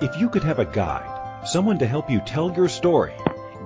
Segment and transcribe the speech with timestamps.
[0.00, 3.14] If you could have a guide, someone to help you tell your story,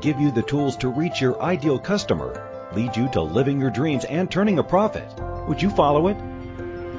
[0.00, 4.06] give you the tools to reach your ideal customer, lead you to living your dreams
[4.06, 5.12] and turning a profit,
[5.46, 6.16] would you follow it?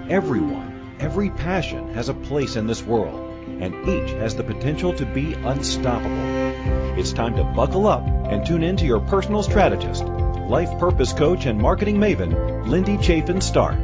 [0.07, 5.05] Everyone, every passion has a place in this world, and each has the potential to
[5.07, 7.00] be unstoppable.
[7.00, 11.47] It's time to buckle up and tune in to your personal strategist, life purpose coach,
[11.47, 13.79] and marketing maven, Lindy Chafin Start.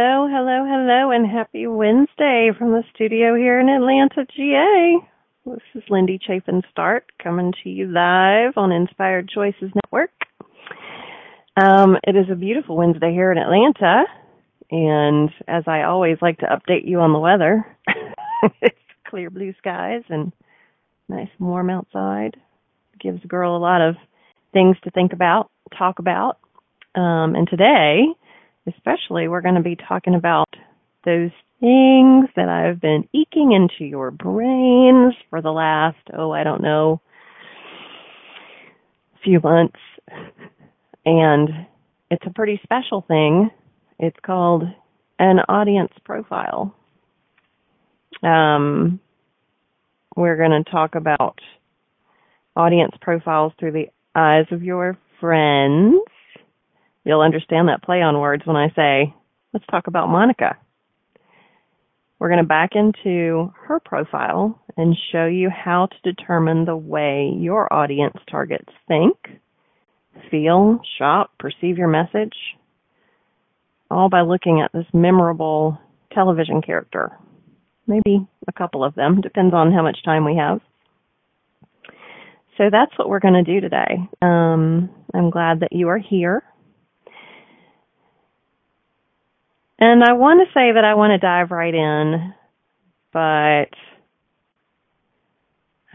[0.00, 4.98] Hello, hello, hello, and happy Wednesday from the studio here in Atlanta, GA.
[5.44, 10.12] This is Lindy Chafin Start coming to you live on Inspired Choices Network.
[11.60, 14.04] Um, it is a beautiful Wednesday here in Atlanta,
[14.70, 17.66] and as I always like to update you on the weather,
[18.62, 18.78] it's
[19.10, 20.30] clear blue skies and
[21.08, 22.36] nice and warm outside.
[23.00, 23.96] Gives a girl a lot of
[24.52, 26.38] things to think about, talk about.
[26.94, 28.04] Um, and today,
[28.76, 30.48] especially, we're going to be talking about
[31.04, 36.62] those things that I've been eking into your brains for the last, oh, I don't
[36.62, 37.00] know,
[39.24, 39.78] few months.
[41.04, 41.48] And
[42.10, 43.50] it's a pretty special thing.
[43.98, 44.64] It's called
[45.18, 46.74] an audience profile.
[48.22, 49.00] Um,
[50.16, 51.38] we're going to talk about
[52.56, 56.00] audience profiles through the eyes of your friends
[57.08, 59.14] You'll understand that play on words when I say,
[59.54, 60.58] let's talk about Monica.
[62.18, 67.32] We're going to back into her profile and show you how to determine the way
[67.34, 69.16] your audience targets think,
[70.30, 72.34] feel, shop, perceive your message,
[73.90, 75.78] all by looking at this memorable
[76.12, 77.12] television character.
[77.86, 80.60] Maybe a couple of them, depends on how much time we have.
[82.58, 83.96] So that's what we're going to do today.
[84.20, 86.42] Um, I'm glad that you are here.
[89.78, 92.34] And I want to say that I want to dive right in,
[93.12, 93.70] but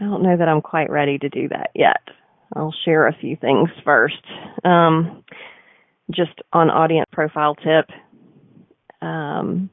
[0.00, 2.00] don't know that I'm quite ready to do that yet.
[2.54, 4.22] I'll share a few things first.
[4.64, 5.22] Um,
[6.10, 7.90] just on audience profile tip,
[9.02, 9.68] um,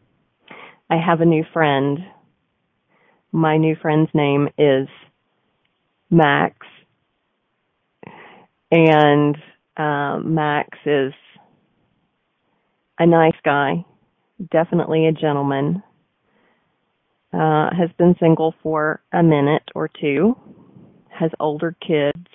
[0.89, 1.99] I have a new friend.
[3.31, 4.89] My new friend's name is
[6.09, 6.57] Max,
[8.69, 9.37] and
[9.77, 11.13] um, Max is
[12.99, 13.85] a nice guy
[14.49, 15.83] definitely a gentleman.
[17.33, 20.35] Uh, has been single for a minute or two,
[21.09, 22.27] has older kids.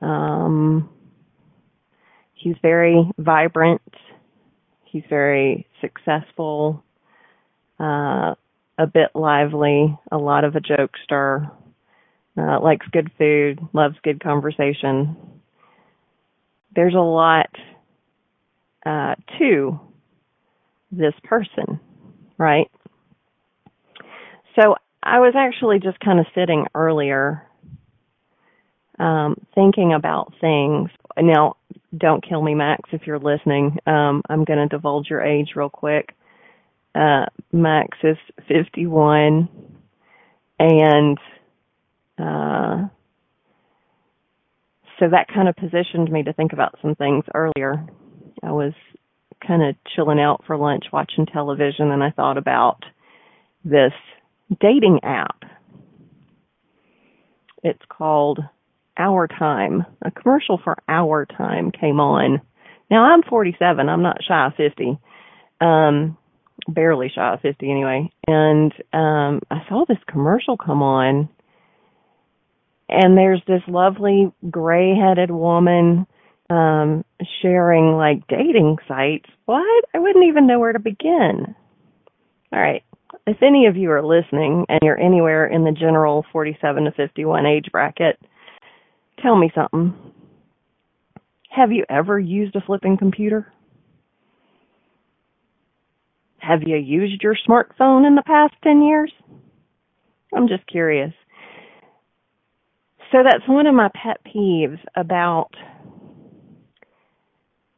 [0.00, 0.88] Um,
[2.32, 3.82] he's very vibrant.
[4.84, 6.82] He's very successful,
[7.78, 8.34] uh,
[8.78, 11.50] a bit lively, a lot of a jokester,
[12.38, 15.16] uh, likes good food, loves good conversation.
[16.74, 17.50] There's a lot
[18.86, 19.80] uh, to
[20.90, 21.80] this person,
[22.38, 22.70] right?
[24.58, 27.48] So I was actually just kind of sitting earlier
[28.98, 30.90] um, thinking about things.
[31.16, 31.56] Now,
[31.96, 33.78] don't kill me, Max, if you're listening.
[33.86, 36.14] Um, I'm going to divulge your age real quick.
[36.94, 38.16] Uh, Max is
[38.48, 39.48] 51,
[40.58, 41.18] and
[42.18, 42.88] uh,
[44.98, 47.86] so that kind of positioned me to think about some things earlier.
[48.42, 48.72] I was
[49.46, 52.82] kind of chilling out for lunch watching television and I thought about
[53.64, 53.92] this
[54.60, 55.42] dating app.
[57.62, 58.40] It's called
[58.96, 59.84] Our Time.
[60.02, 62.40] A commercial for Our Time came on.
[62.90, 63.88] Now I'm 47.
[63.88, 64.98] I'm not shy of 50.
[65.60, 66.16] Um,
[66.68, 68.10] barely shy of 50 anyway.
[68.26, 71.28] And, um, I saw this commercial come on
[72.88, 76.06] and there's this lovely gray-headed woman
[76.50, 77.04] um,
[77.42, 79.28] sharing like dating sites.
[79.44, 79.84] What?
[79.94, 81.54] I wouldn't even know where to begin.
[82.52, 82.82] All right.
[83.26, 87.46] If any of you are listening and you're anywhere in the general 47 to 51
[87.46, 88.18] age bracket,
[89.22, 89.94] tell me something.
[91.50, 93.52] Have you ever used a flipping computer?
[96.38, 99.12] Have you used your smartphone in the past 10 years?
[100.34, 101.12] I'm just curious.
[103.12, 105.50] So that's one of my pet peeves about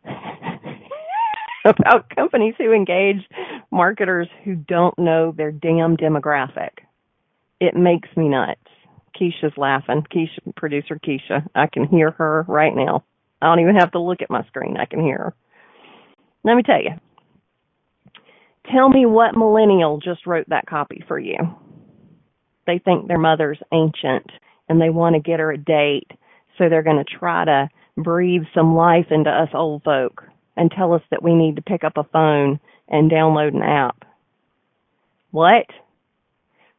[1.64, 3.22] about companies who engage
[3.70, 6.70] marketers who don't know their damn demographic.
[7.60, 8.60] It makes me nuts.
[9.20, 10.04] Keisha's laughing.
[10.14, 11.46] Keisha, producer Keisha.
[11.54, 13.04] I can hear her right now.
[13.42, 14.76] I don't even have to look at my screen.
[14.76, 15.34] I can hear her.
[16.44, 16.92] Let me tell you.
[18.72, 21.36] Tell me what millennial just wrote that copy for you.
[22.66, 24.30] They think their mother's ancient
[24.68, 26.10] and they want to get her a date,
[26.56, 30.22] so they're going to try to breathe some life into us old folk.
[30.56, 34.04] and tell us that we need to pick up a phone and download an app.
[35.30, 35.66] What?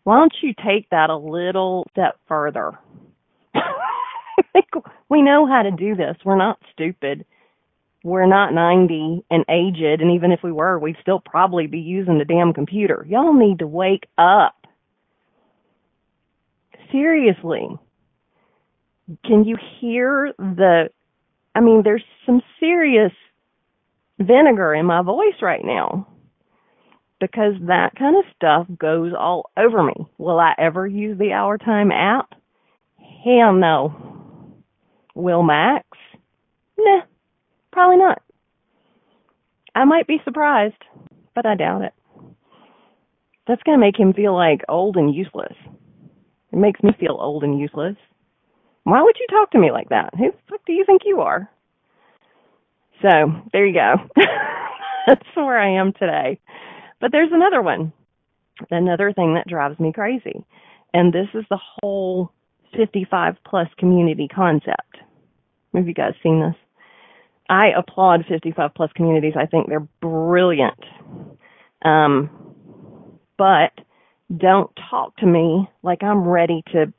[0.04, 2.78] Why don't you take that a little step further?
[5.10, 6.18] we know how to do this.
[6.26, 7.26] We're not stupid.
[8.04, 12.18] We're not 90 and aged, and even if we were, we'd still probably be using
[12.18, 13.06] the damn computer.
[13.08, 14.56] Y'all need to wake up.
[16.92, 17.68] Seriously.
[19.24, 20.90] Can you hear the,
[21.56, 23.12] I mean, there's some serious
[24.20, 26.08] vinegar in my voice right now
[27.20, 29.94] because that kind of stuff goes all over me.
[30.18, 32.34] Will I ever use the Our Time app?
[33.24, 34.56] Hell no.
[35.14, 35.86] Will Max?
[36.78, 37.02] Nah,
[37.72, 38.22] probably not.
[39.76, 40.84] I might be surprised,
[41.36, 41.94] but I doubt it.
[43.48, 45.54] That's going to make him feel like old and useless.
[46.52, 47.96] It makes me feel old and useless.
[48.84, 50.14] Why would you talk to me like that?
[50.18, 51.50] Who the fuck do you think you are?
[53.02, 53.10] So,
[53.52, 53.96] there you go.
[55.08, 56.40] That's where I am today.
[57.00, 57.94] But there's another one.
[58.70, 60.46] Another thing that drives me crazy.
[60.94, 62.32] And this is the whole
[62.78, 64.98] 55 plus community concept.
[65.74, 66.56] Have you guys seen this?
[67.50, 69.34] I applaud 55 plus communities.
[69.38, 70.80] I think they're brilliant.
[71.84, 72.30] Um,
[73.38, 73.72] but
[74.36, 76.94] don't talk to me like I'm ready to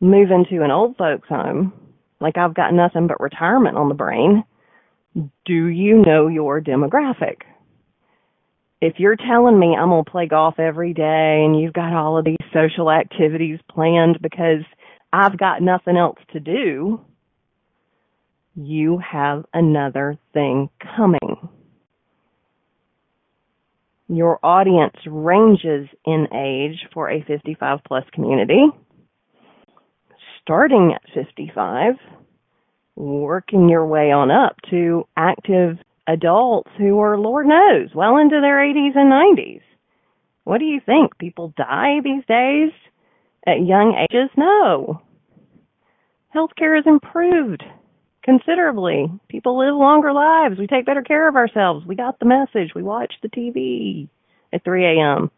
[0.00, 1.72] move into an old folks home,
[2.20, 4.44] like I've got nothing but retirement on the brain.
[5.14, 7.42] Do you know your demographic?
[8.80, 12.18] If you're telling me I'm going to play golf every day and you've got all
[12.18, 14.64] of these social activities planned because
[15.12, 17.00] I've got nothing else to do,
[18.54, 21.48] you have another thing coming.
[24.08, 28.64] Your audience ranges in age for a 55 plus community,
[30.50, 31.94] starting at 55
[32.96, 38.58] working your way on up to active adults who are, Lord knows, well into their
[38.58, 39.60] 80s and 90s.
[40.42, 41.16] What do you think?
[41.18, 42.72] People die these days
[43.46, 44.28] at young ages?
[44.36, 45.00] No.
[46.34, 47.62] Healthcare has improved
[48.24, 49.06] considerably.
[49.28, 50.58] People live longer lives.
[50.58, 51.86] We take better care of ourselves.
[51.86, 52.74] We got the message.
[52.74, 54.08] We watch the TV
[54.52, 55.30] at 3 a.m.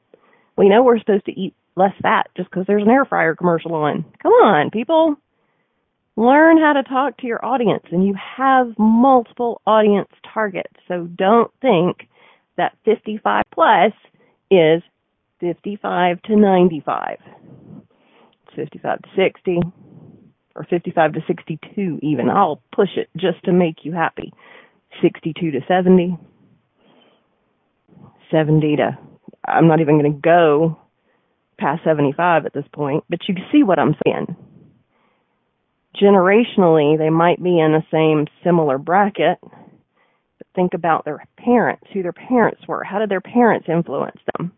[0.56, 3.74] We know we're supposed to eat less fat just because there's an air fryer commercial
[3.74, 4.04] on.
[4.22, 5.16] Come on, people.
[6.16, 10.74] Learn how to talk to your audience and you have multiple audience targets.
[10.86, 12.08] So don't think
[12.56, 13.92] that 55 plus
[14.50, 14.82] is
[15.40, 17.18] 55 to 95.
[18.46, 19.60] It's 55 to 60
[20.54, 22.28] or 55 to 62 even.
[22.28, 24.34] I'll push it just to make you happy.
[25.00, 26.18] 62 to 70.
[28.30, 28.98] 70 to,
[29.46, 30.78] I'm not even going to go
[31.62, 34.36] past 75 at this point, but you can see what I'm saying.
[36.00, 42.02] Generationally they might be in the same similar bracket but think about their parents who
[42.02, 42.82] their parents were.
[42.82, 44.52] How did their parents influence them?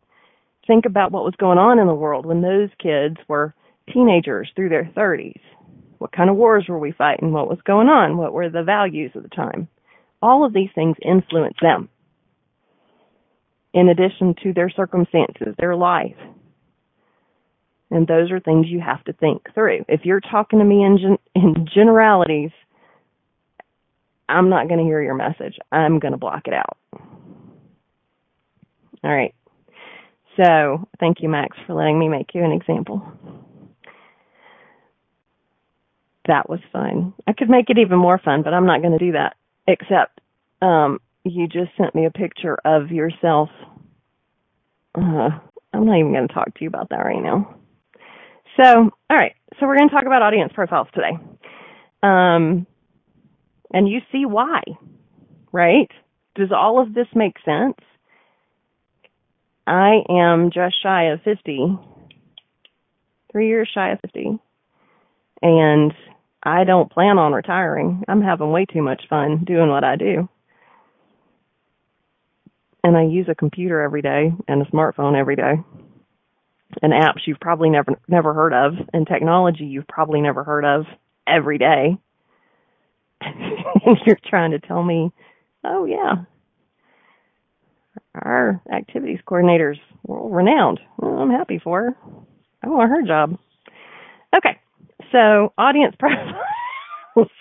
[0.66, 3.54] Think about what was going on in the world when those kids were
[3.92, 5.40] teenagers through their 30s
[6.04, 7.32] what kind of wars were we fighting?
[7.32, 8.18] What was going on?
[8.18, 9.68] What were the values of the time?
[10.20, 11.88] All of these things influence them
[13.72, 16.14] in addition to their circumstances their life
[17.94, 19.84] and those are things you have to think through.
[19.88, 22.50] If you're talking to me in, gen- in generalities,
[24.28, 25.56] I'm not going to hear your message.
[25.70, 26.76] I'm going to block it out.
[29.04, 29.34] All right.
[30.36, 33.00] So, thank you, Max, for letting me make you an example.
[36.26, 37.12] That was fun.
[37.28, 39.36] I could make it even more fun, but I'm not going to do that.
[39.68, 40.20] Except,
[40.60, 43.50] um, you just sent me a picture of yourself.
[44.96, 45.28] Uh,
[45.72, 47.54] I'm not even going to talk to you about that right now.
[48.56, 49.34] So, all right.
[49.58, 51.12] So we're going to talk about audience profiles today.
[52.02, 52.66] Um,
[53.72, 54.62] and you see why,
[55.52, 55.90] right?
[56.34, 57.76] Does all of this make sense?
[59.66, 61.78] I am just shy of 50,
[63.32, 64.38] three years shy of 50,
[65.42, 65.92] and
[66.42, 68.04] I don't plan on retiring.
[68.06, 70.28] I'm having way too much fun doing what I do.
[72.82, 75.54] And I use a computer every day and a smartphone every day
[76.82, 80.86] and apps you've probably never never heard of and technology you've probably never heard of
[81.26, 81.96] every day.
[83.20, 85.10] and you're trying to tell me,
[85.64, 86.24] oh yeah,
[88.14, 90.80] our activities coordinator's world renowned.
[90.98, 91.96] Well, I'm happy for her.
[92.62, 93.38] I want her job.
[94.36, 94.58] Okay,
[95.12, 96.40] so audience profile.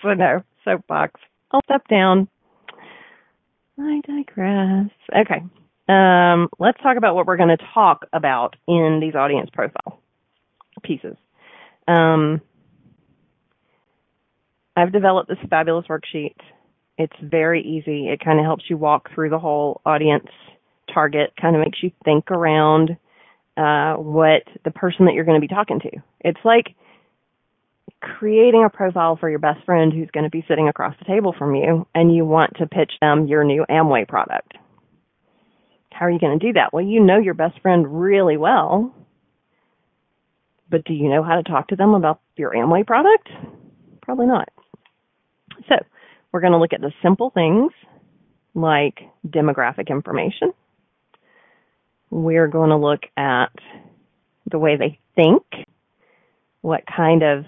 [0.02, 1.20] so no, soapbox.
[1.50, 2.28] I'll step down.
[3.78, 4.90] I digress.
[5.16, 5.42] Okay,
[5.88, 10.00] um, let's talk about what we're going to talk about in these audience profile
[10.82, 11.16] pieces.
[11.88, 12.40] Um,
[14.76, 16.34] I've developed this fabulous worksheet
[16.98, 18.08] It's very easy.
[18.08, 20.28] It kind of helps you walk through the whole audience
[20.92, 22.96] target, kind of makes you think around
[23.56, 25.90] uh, what the person that you're going to be talking to.
[26.20, 26.74] It's like
[28.00, 31.34] creating a profile for your best friend who's going to be sitting across the table
[31.38, 34.54] from you and you want to pitch them your new Amway product.
[35.94, 36.72] How are you going to do that?
[36.72, 38.92] Well, you know your best friend really well,
[40.68, 43.28] but do you know how to talk to them about your Amway product?
[44.02, 44.48] Probably not.
[45.68, 45.76] So,
[46.32, 47.70] we're going to look at the simple things
[48.54, 50.52] like demographic information.
[52.10, 53.52] We're going to look at
[54.50, 55.44] the way they think,
[56.60, 57.44] what kind of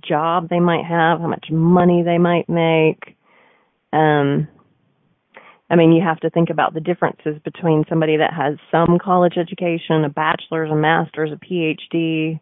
[0.00, 3.16] job they might have, how much money they might make.
[3.92, 4.46] Um,
[5.70, 9.34] I mean, you have to think about the differences between somebody that has some college
[9.38, 12.38] education, a bachelor's, a master's, a PhD.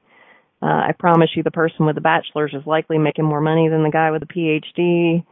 [0.60, 3.84] Uh, I promise you the person with a bachelor's is likely making more money than
[3.84, 5.24] the guy with a PhD.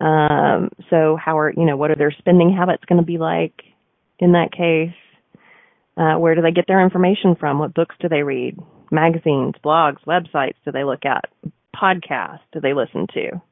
[0.00, 3.62] Um, so how are, you know, what are their spending habits going to be like
[4.18, 4.94] in that case?
[5.96, 7.58] Uh, where do they get their information from?
[7.58, 8.56] What books do they read?
[8.90, 11.24] Magazines, blogs, websites do they look at?
[11.74, 13.42] Podcasts do they listen to?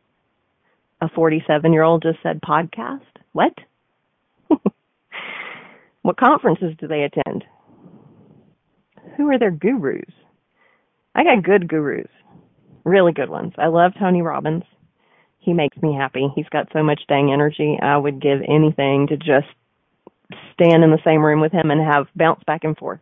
[1.01, 3.01] A 47 year old just said podcast?
[3.33, 3.53] What?
[6.07, 7.45] What conferences do they attend?
[9.17, 10.13] Who are their gurus?
[11.17, 12.07] I got good gurus.
[12.85, 13.55] Really good ones.
[13.59, 14.63] I love Tony Robbins.
[15.41, 16.29] He makes me happy.
[16.37, 17.77] He's got so much dang energy.
[17.83, 19.49] I would give anything to just
[20.53, 23.01] stand in the same room with him and have bounce back and forth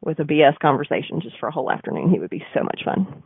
[0.00, 2.10] with a BS conversation just for a whole afternoon.
[2.10, 3.22] He would be so much fun.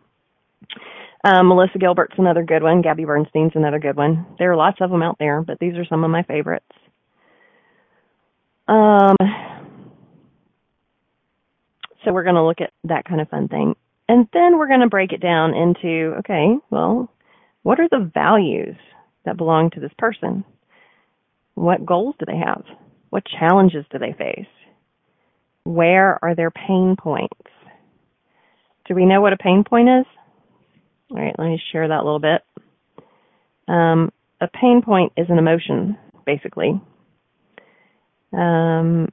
[1.23, 2.83] Um, Melissa Gilbert's another good one.
[2.83, 4.27] Gabby Bernstein's another good one.
[4.41, 6.67] There are lots of them out there, but these are some of my favorites.
[8.69, 9.17] Um,
[12.05, 13.75] so we're going to look at that kind of fun thing.
[14.09, 17.11] And then we're going to break it down into, okay, well,
[17.63, 18.77] what are the values
[19.25, 20.45] that belong to this person?
[21.55, 22.65] What goals do they have?
[23.11, 24.47] What challenges do they face?
[25.65, 27.35] Where are their pain points?
[28.87, 30.07] Do we know what a pain point is?
[31.11, 32.43] All right, let me share that a little bit.
[33.67, 34.11] Um,
[34.41, 36.81] a pain point is an emotion, basically.
[38.33, 39.09] Um,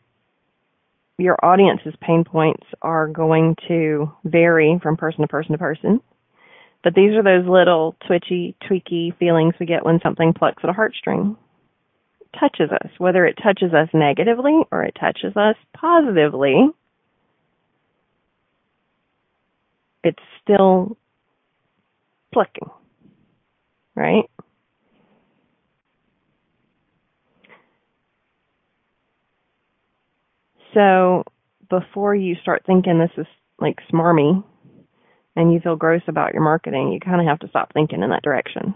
[1.18, 6.02] your audience's pain points are going to vary from person to person to person.
[6.84, 10.74] But these are those little twitchy, tweaky feelings we get when something plucks at a
[10.74, 11.36] heartstring.
[12.40, 16.68] Touches us, whether it touches us negatively or it touches us positively.
[20.04, 20.98] It's still
[22.34, 22.70] plucking,
[23.96, 24.30] right?
[30.76, 31.24] So
[31.70, 33.26] before you start thinking this is
[33.60, 34.44] like smarmy
[35.36, 38.10] and you feel gross about your marketing, you kind of have to stop thinking in
[38.12, 38.76] that direction.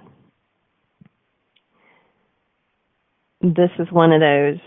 [3.41, 4.60] This is one of those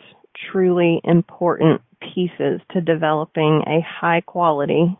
[0.52, 1.80] truly important
[2.14, 4.96] pieces to developing a high quality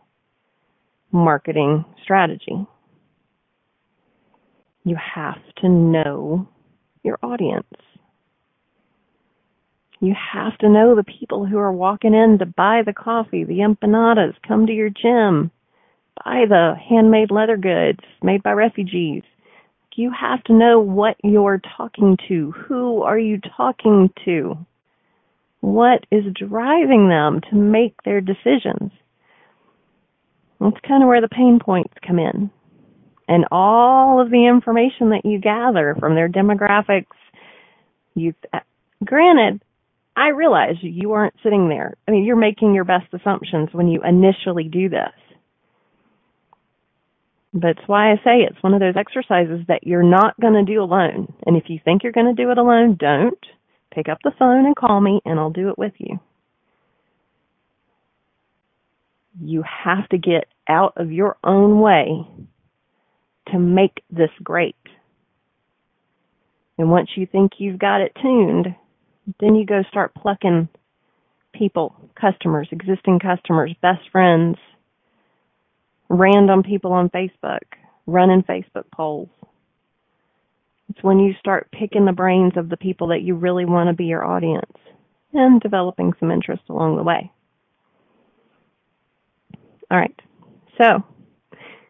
[1.11, 2.65] marketing strategy.
[4.83, 6.47] You have to know
[7.03, 7.67] your audience.
[10.03, 13.59] You have to know the people who are walking in to buy the coffee, the
[13.59, 15.49] empanadas, come to your gym,
[16.25, 19.23] buy the handmade leather goods made by refugees.
[19.95, 22.51] You have to know what you're talking to.
[22.51, 24.57] Who are you talking to?
[25.61, 28.91] What is driving them to make their decisions?
[30.59, 32.51] That's kind of where the pain points come in
[33.29, 37.05] and all of the information that you gather from their demographics.
[38.15, 38.33] You,
[39.05, 39.61] granted,
[40.15, 41.95] I realize you aren't sitting there.
[42.07, 45.11] I mean, you're making your best assumptions when you initially do this.
[47.53, 50.63] But it's why I say it's one of those exercises that you're not going to
[50.63, 51.33] do alone.
[51.45, 53.37] And if you think you're going to do it alone, don't.
[53.93, 56.19] Pick up the phone and call me and I'll do it with you.
[59.39, 62.27] You have to get out of your own way
[63.51, 64.75] to make this great.
[66.77, 68.75] And once you think you've got it tuned,
[69.39, 70.67] then you go start plucking
[71.53, 74.57] people, customers, existing customers, best friends,
[76.09, 77.61] random people on Facebook,
[78.05, 79.29] running Facebook polls.
[80.89, 83.93] It's when you start picking the brains of the people that you really want to
[83.93, 84.71] be your audience
[85.33, 87.31] and developing some interest along the way.
[89.89, 90.19] All right.
[90.77, 91.03] So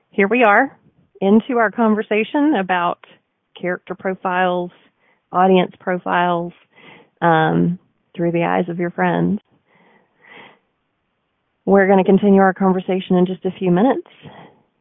[0.09, 0.77] here we are
[1.19, 2.99] into our conversation about
[3.59, 4.71] character profiles,
[5.31, 6.53] audience profiles,
[7.23, 7.79] um,
[8.15, 9.39] through the eyes of your friends.
[11.65, 14.07] We're going to continue our conversation in just a few minutes.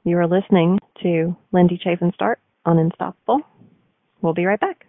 [0.05, 3.41] You are listening to Lindy Chafin Start on Unstoppable.
[4.21, 4.87] We'll be right back.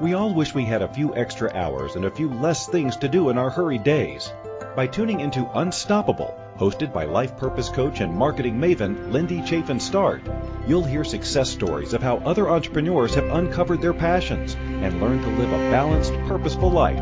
[0.00, 3.08] We all wish we had a few extra hours and a few less things to
[3.08, 4.32] do in our hurried days.
[4.76, 10.22] By tuning into Unstoppable, hosted by life purpose coach and marketing maven Lindy Chafin Start,
[10.66, 15.30] you'll hear success stories of how other entrepreneurs have uncovered their passions and learned to
[15.30, 16.98] live a balanced, purposeful life.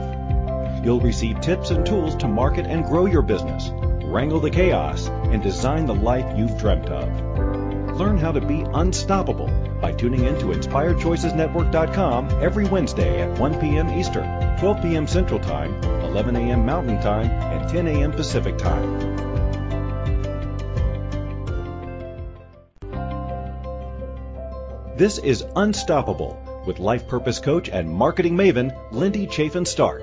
[0.84, 3.70] You'll receive tips and tools to market and grow your business,
[4.04, 7.96] wrangle the chaos, and design the life you've dreamt of.
[7.98, 9.48] Learn how to be unstoppable
[9.80, 13.88] by tuning in to InspiredChoicesNetwork.com every Wednesday at 1 p.m.
[13.98, 15.06] Eastern, 12 p.m.
[15.06, 16.66] Central Time, 11 a.m.
[16.66, 18.12] Mountain Time, and 10 a.m.
[18.12, 19.35] Pacific Time.
[24.96, 30.02] This is Unstoppable with life purpose coach and marketing maven Lindy Chafin Start.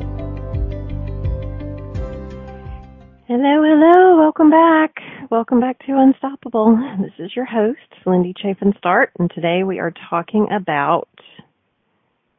[3.27, 4.95] Hello, hello, welcome back.
[5.33, 6.79] Welcome back to Unstoppable.
[7.01, 11.09] This is your host, Lindy Chafin Start, and today we are talking about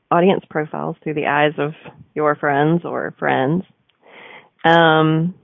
[0.09, 1.73] audience profiles through the eyes of
[2.15, 3.65] your friends or friends.
[4.63, 5.35] Um,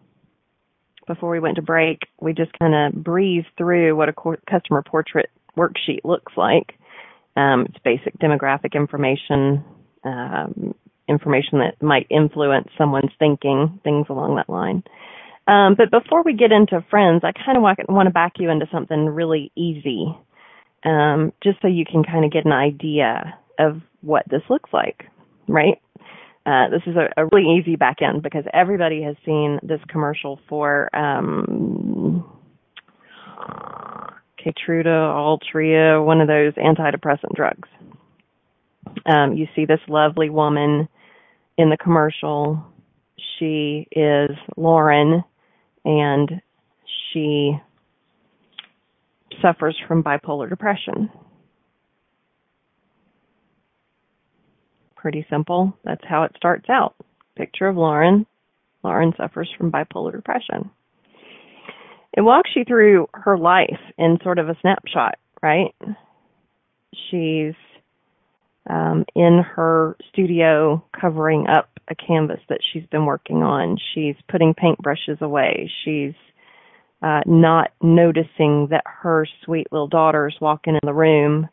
[1.08, 4.13] before we went to break, we just kind of breezed through what a
[4.50, 6.74] customer portrait worksheet looks like.
[7.36, 9.66] Um, it's basic demographic information,
[10.04, 10.74] um,
[11.08, 14.84] information that might influence someone's thinking, things along that line.
[15.48, 18.68] Um, but before we get into friends, I kind of want, to back you into
[18.72, 20.18] something really easy,
[20.84, 25.06] um, just so you can kind of get an idea of what this looks like,
[25.48, 25.82] right?
[26.46, 30.39] Uh, this is a, a, really easy back end because everybody has seen this commercial
[30.48, 32.24] for um,
[34.39, 37.67] Keytruda, Altria, one of those antidepressant drugs.
[39.08, 40.89] Um, you see this lovely woman
[41.58, 42.63] in the commercial.
[43.39, 45.24] She is Lauren
[45.86, 46.41] and
[47.12, 47.58] she
[49.41, 51.10] suffers from bipolar depression.
[54.96, 55.74] Pretty simple.
[55.86, 56.96] That's how it starts out.
[57.36, 58.26] Picture of Lauren.
[58.84, 60.70] Lauren suffers from bipolar depression.
[62.13, 65.76] It walks you through her life in sort of a snapshot, right?
[67.10, 67.54] She's
[68.69, 73.77] um, in her studio covering up a canvas that she's been working on.
[73.93, 75.71] She's putting paintbrushes away.
[75.86, 76.13] She's
[77.01, 81.47] uh, not noticing that her sweet little daughter's walking in the room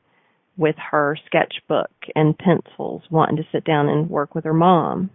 [0.56, 5.10] with her sketchbook and pencils, wanting to sit down and work with her mom.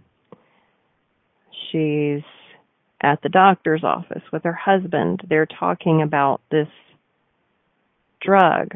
[1.71, 2.21] She's
[3.01, 5.21] at the doctor's office with her husband.
[5.29, 6.67] They're talking about this
[8.21, 8.75] drug.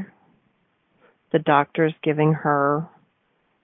[1.32, 2.88] The doctor's giving her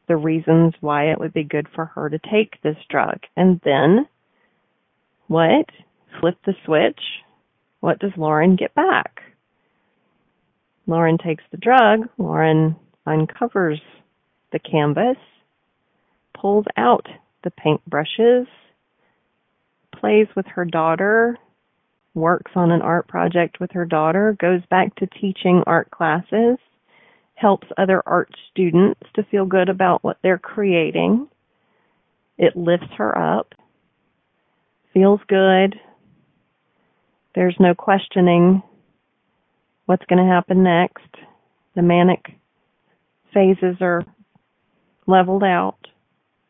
[0.09, 3.19] the reasons why it would be good for her to take this drug.
[3.37, 4.09] And then,
[5.27, 5.67] what?
[6.19, 6.99] Flip the switch.
[7.79, 9.21] What does Lauren get back?
[10.87, 12.09] Lauren takes the drug.
[12.17, 13.79] Lauren uncovers
[14.51, 15.17] the canvas,
[16.35, 17.05] pulls out
[17.43, 18.47] the paintbrushes,
[19.95, 21.37] plays with her daughter,
[22.15, 26.57] works on an art project with her daughter, goes back to teaching art classes,
[27.39, 31.27] helps other art students to feel good about what they're creating.
[32.37, 33.53] It lifts her up,
[34.93, 35.75] feels good.
[37.35, 38.61] There's no questioning
[39.85, 41.07] what's going to happen next.
[41.75, 42.25] The manic
[43.33, 44.03] phases are
[45.07, 45.77] leveled out,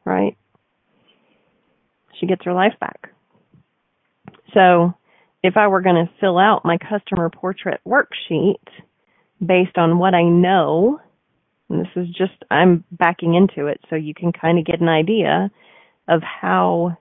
[0.05, 0.35] right?
[2.19, 3.11] She gets her life back.
[4.53, 4.93] So,
[5.41, 8.55] if I were going to fill out my customer portrait worksheet,
[9.43, 10.99] based on what I know.
[11.69, 14.89] And this is just, I'm backing into it so you can kind of get an
[14.89, 15.51] idea
[16.07, 16.97] of how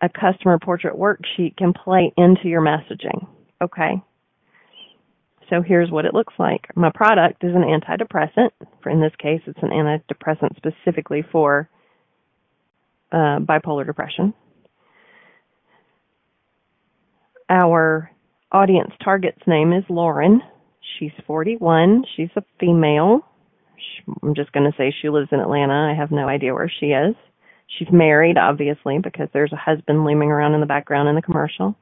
[0.00, 3.26] a customer portrait worksheet can play into your messaging.
[3.62, 4.02] Okay.
[5.48, 6.66] So here's what it looks like.
[6.74, 8.50] My product is an antidepressant.
[8.82, 11.68] For in this case, it's an antidepressant specifically for
[13.12, 14.34] uh, bipolar depression.
[17.48, 18.10] Our
[18.50, 20.42] audience target's name is Lauren.
[20.98, 22.04] She's 41.
[22.16, 23.20] She's a female.
[24.22, 25.92] I'm just going to say she lives in Atlanta.
[25.92, 27.14] I have no idea where she is.
[27.78, 31.76] She's married, obviously, because there's a husband looming around in the background in the commercial.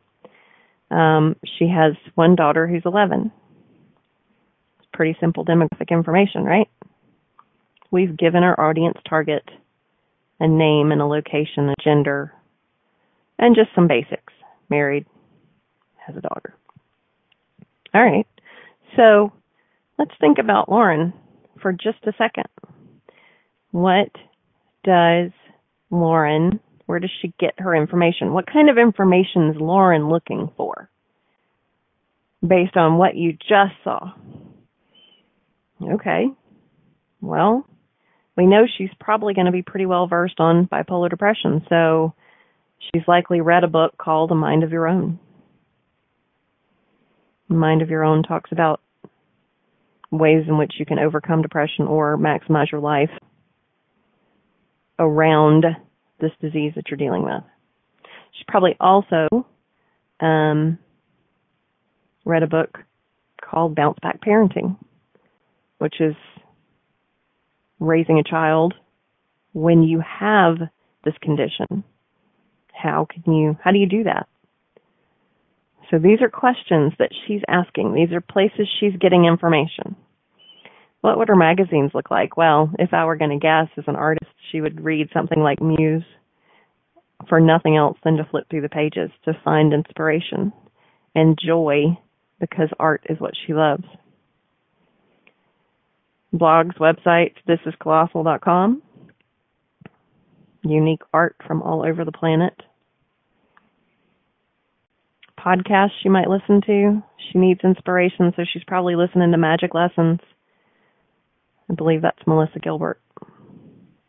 [0.91, 3.31] Um, she has one daughter who's 11.
[4.79, 6.69] It's pretty simple demographic information, right?
[7.91, 9.45] We've given our audience target
[10.41, 12.33] a name and a location, a gender,
[13.39, 14.33] and just some basics.
[14.69, 15.07] married,
[16.07, 16.55] has a daughter.
[17.93, 18.27] All right.
[18.97, 19.33] So
[19.99, 21.13] let's think about Lauren
[21.61, 22.49] for just a second.
[23.71, 24.11] What
[24.85, 25.31] does
[25.91, 28.33] Lauren, where does she get her information?
[28.33, 30.91] What kind of information is Lauren looking for
[32.47, 34.13] based on what you just saw?
[35.83, 36.27] Okay.
[37.21, 37.67] Well,
[38.37, 42.15] we know she's probably going to be pretty well versed on bipolar depression, so
[42.79, 45.19] she's likely read a book called A Mind of Your Own.
[47.49, 48.81] Mind of Your Own talks about
[50.19, 53.11] ways in which you can overcome depression or maximize your life
[54.99, 55.65] around
[56.21, 57.43] this disease that you're dealing with.
[58.33, 59.29] She probably also
[60.21, 60.79] um,
[62.25, 62.79] read a book
[63.43, 64.77] called Bounce Back Parenting,
[65.79, 66.15] which is
[67.81, 68.75] raising a child
[69.53, 70.57] when you have
[71.05, 71.85] this condition.
[72.73, 74.27] How can you, how do you do that?
[75.91, 77.95] So these are questions that she's asking.
[77.95, 79.97] These are places she's getting information.
[81.05, 82.39] What would her magazines look like?
[82.39, 85.61] Well, if I were going to guess as an artist, she would read something like
[85.61, 86.03] Muse
[87.29, 90.51] for nothing else than to flip through the pages to find inspiration
[91.15, 91.99] and joy
[92.41, 93.85] because art is what she loves.
[96.35, 98.83] Blogs, websites, thisiscolossal.com.
[100.63, 102.55] Unique art from all over the planet.
[105.39, 107.03] Podcasts she might listen to.
[107.31, 110.21] She needs inspiration, so she's probably listening to magic lessons
[111.71, 113.01] I believe that's Melissa Gilbert.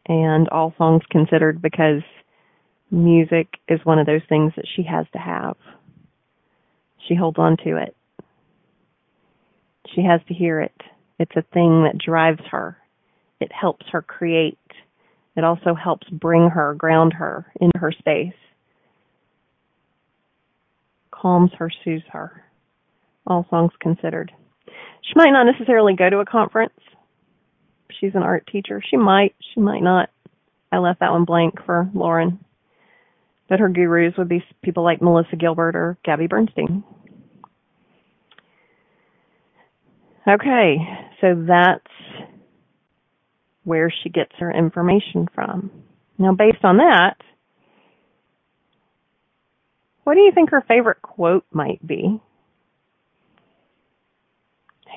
[0.08, 2.02] And all songs considered because
[2.92, 5.56] music is one of those things that she has to have.
[7.08, 7.96] She holds on to it.
[9.94, 10.76] She has to hear it.
[11.20, 12.78] It's a thing that drives her.
[13.40, 14.58] It helps her create.
[15.36, 18.34] It also helps bring her, ground her in her space.
[21.12, 22.44] Calms her, soothes her.
[23.28, 24.32] All songs considered.
[24.68, 26.74] She might not necessarily go to a conference
[28.00, 28.82] she's an art teacher.
[28.88, 30.10] She might, she might not.
[30.72, 32.40] I left that one blank for Lauren.
[33.48, 36.84] But her gurus would be people like Melissa Gilbert or Gabby Bernstein.
[40.28, 40.78] Okay,
[41.22, 41.84] so that's
[43.64, 45.72] where she gets her information from.
[46.18, 47.18] Now, based on that,
[50.04, 52.20] what do you think her favorite quote might be?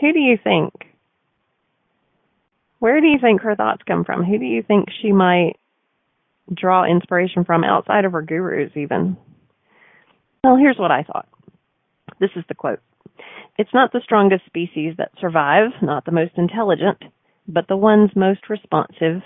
[0.01, 0.73] Who do you think
[2.79, 4.25] where do you think her thoughts come from?
[4.25, 5.55] Who do you think she might
[6.53, 9.17] draw inspiration from outside of her gurus, even?
[10.45, 11.29] Well, here's what I thought.
[12.21, 12.81] This is the quote
[13.59, 16.99] It's not the strongest species that survive, not the most intelligent,
[17.47, 19.23] but the ones most responsive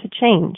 [0.00, 0.56] to change.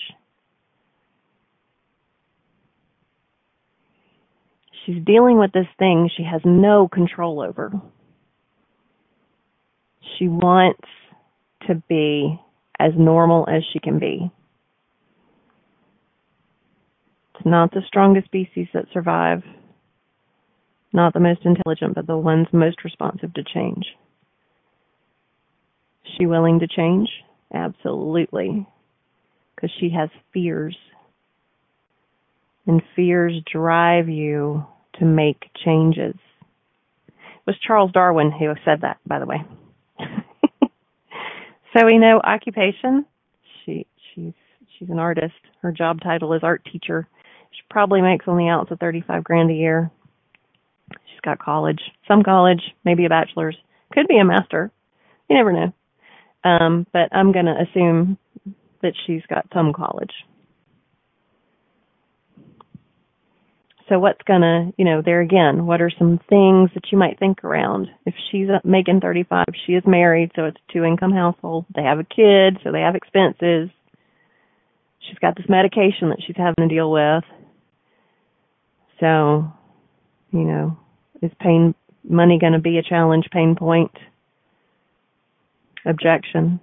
[4.85, 7.73] She's dealing with this thing she has no control over.
[10.19, 10.87] She wants
[11.67, 12.41] to be
[12.79, 14.31] as normal as she can be.
[17.35, 19.43] It's not the strongest species that survive,
[20.93, 23.85] not the most intelligent, but the ones most responsive to change.
[26.05, 27.09] Is she willing to change?
[27.53, 28.67] Absolutely.
[29.55, 30.77] Because she has fears.
[32.67, 34.65] And fears drive you
[34.99, 36.15] to make changes.
[37.09, 39.45] It was Charles Darwin who said that, by the way.
[41.77, 43.05] So we know occupation.
[43.65, 44.33] She she's
[44.79, 45.35] she's an artist.
[45.61, 47.09] Her job title is art teacher.
[47.51, 49.91] She probably makes on the outs of thirty five grand a year.
[50.91, 53.57] She's got college, some college, maybe a bachelor's,
[53.93, 54.71] could be a master.
[55.29, 55.73] You never know.
[56.45, 58.19] Um, but I'm to assume
[58.83, 60.13] that she's got some college.
[63.89, 67.45] So what's gonna, you know, there again, what are some things that you might think
[67.45, 67.89] around?
[68.07, 71.67] If she's making 35, she is married, so it's a two income household.
[71.75, 73.69] They have a kid, so they have expenses.
[75.01, 77.25] She's got this medication that she's having to deal with.
[79.01, 79.53] So,
[80.33, 80.79] you know,
[81.21, 83.93] is pain money going to be a challenge, pain point,
[85.85, 86.59] objection?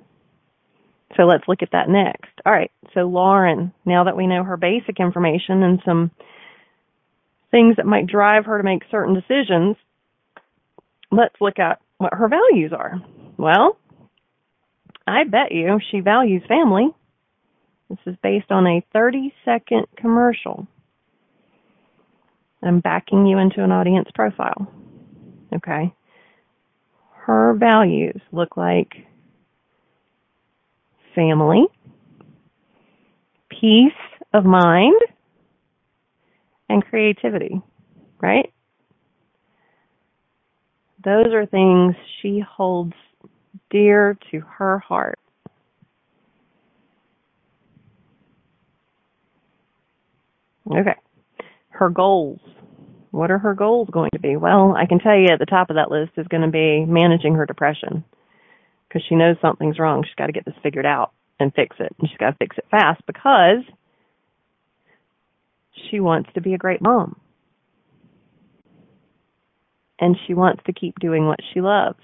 [1.18, 2.32] So let's look at that next.
[2.46, 2.72] All right.
[2.94, 6.12] So Lauren, now that we know her basic information and some
[7.52, 9.76] things that might drive her to make certain decisions,
[11.12, 13.02] let's look at what her values are.
[13.38, 13.78] Well,
[15.06, 16.90] I bet you she values family.
[17.90, 20.66] This is based on a 30 second commercial.
[22.64, 24.72] I'm backing you into an audience profile.
[25.54, 25.94] Okay.
[27.26, 28.94] Her values look like
[31.14, 31.66] family,
[33.50, 33.92] peace
[34.34, 35.00] of mind,
[36.72, 37.62] and creativity.
[38.22, 38.52] right?
[41.04, 42.94] Those are things she holds
[43.70, 45.20] dear to her heart.
[50.70, 50.96] Okay.
[51.70, 52.40] Her goals.
[53.10, 54.38] What are her goals going to be?
[54.38, 56.86] Well, I can tell you at the top of that list is going to be
[56.86, 58.06] managing her depression
[58.88, 60.04] because she knows something's wrong.
[60.04, 61.94] She's got to get this figured out and fix it.
[62.00, 63.64] And she's got to fix it fast because
[65.90, 67.20] she wants to be a great mom.
[70.00, 72.00] And she wants to keep doing what she loves.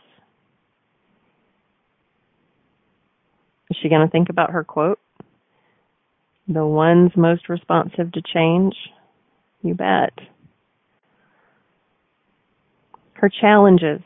[3.70, 5.00] Is she going to think about her quote?
[6.48, 8.76] The ones most responsive to change?
[9.62, 10.14] You bet.
[13.14, 14.02] Her challenges.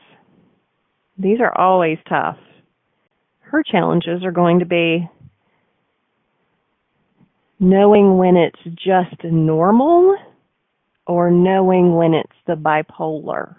[1.17, 2.37] These are always tough.
[3.41, 5.07] Her challenges are going to be
[7.61, 10.17] knowing when it's just normal
[11.05, 13.55] or knowing when it's the bipolar.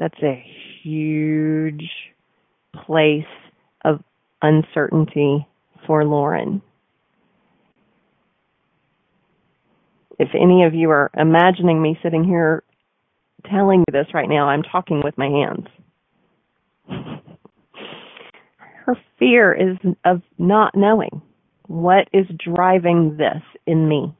[0.00, 0.44] That's a
[0.82, 1.88] huge
[2.84, 3.22] place
[3.84, 4.00] of
[4.42, 5.46] uncertainty
[5.86, 6.60] for Lauren.
[10.18, 12.64] If any of you are imagining me sitting here
[13.48, 15.68] telling you this right now, I'm talking with my hands.
[18.84, 21.22] Her fear is of not knowing
[21.72, 24.14] what is driving this in me.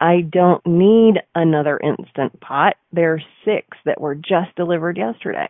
[0.00, 2.76] I don't need another instant pot.
[2.90, 5.46] There are six that were just delivered yesterday.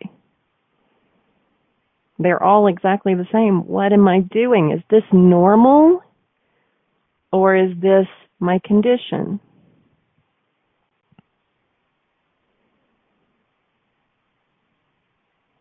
[2.19, 3.65] They're all exactly the same.
[3.65, 4.71] What am I doing?
[4.71, 6.03] Is this normal?
[7.31, 8.07] Or is this
[8.39, 9.39] my condition?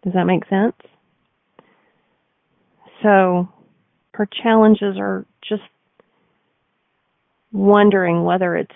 [0.02, 0.76] Does that make sense?
[3.02, 3.48] So,
[4.14, 5.62] her challenges are just
[7.52, 8.74] wondering whether it's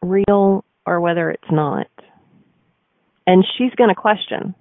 [0.00, 1.88] real or whether it's not.
[3.26, 4.54] And she's going to question.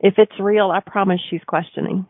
[0.00, 2.06] If it's real, I promise she's questioning.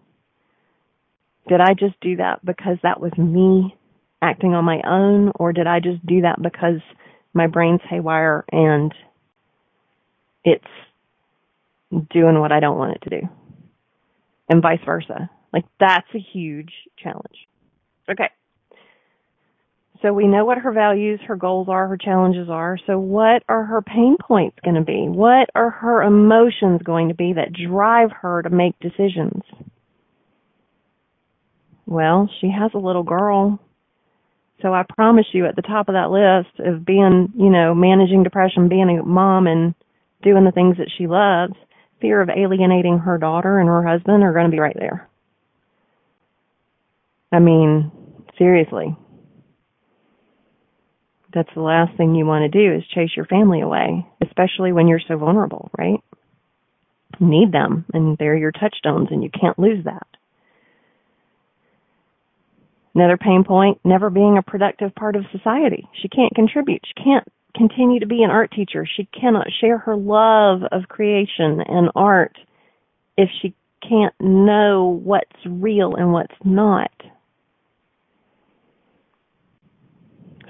[1.48, 3.76] Did I just do that because that was me
[4.20, 6.80] acting on my own, or did I just do that because
[7.34, 8.92] my brain's haywire and
[10.44, 10.64] it's
[12.12, 13.28] doing what I don't want it to do?
[14.48, 15.30] And vice versa.
[15.52, 17.48] Like that's a huge challenge.
[18.10, 18.28] Okay.
[20.02, 22.78] So we know what her values, her goals are, her challenges are.
[22.86, 25.06] So what are her pain points going to be?
[25.08, 29.42] What are her emotions going to be that drive her to make decisions?
[31.84, 33.58] Well, she has a little girl.
[34.62, 38.22] So I promise you at the top of that list of being, you know, managing
[38.22, 39.74] depression, being a mom and
[40.22, 41.54] doing the things that she loves,
[42.00, 45.09] fear of alienating her daughter and her husband are going to be right there.
[47.32, 47.90] I mean,
[48.38, 48.96] seriously,
[51.32, 54.88] that's the last thing you want to do is chase your family away, especially when
[54.88, 56.00] you're so vulnerable, right?
[57.18, 60.06] You need them and they're your touchstones and you can't lose that.
[62.94, 65.88] Another pain point, never being a productive part of society.
[66.02, 66.82] She can't contribute.
[66.84, 68.86] She can't continue to be an art teacher.
[68.86, 72.36] She cannot share her love of creation and art
[73.16, 73.54] if she
[73.88, 76.90] can't know what's real and what's not.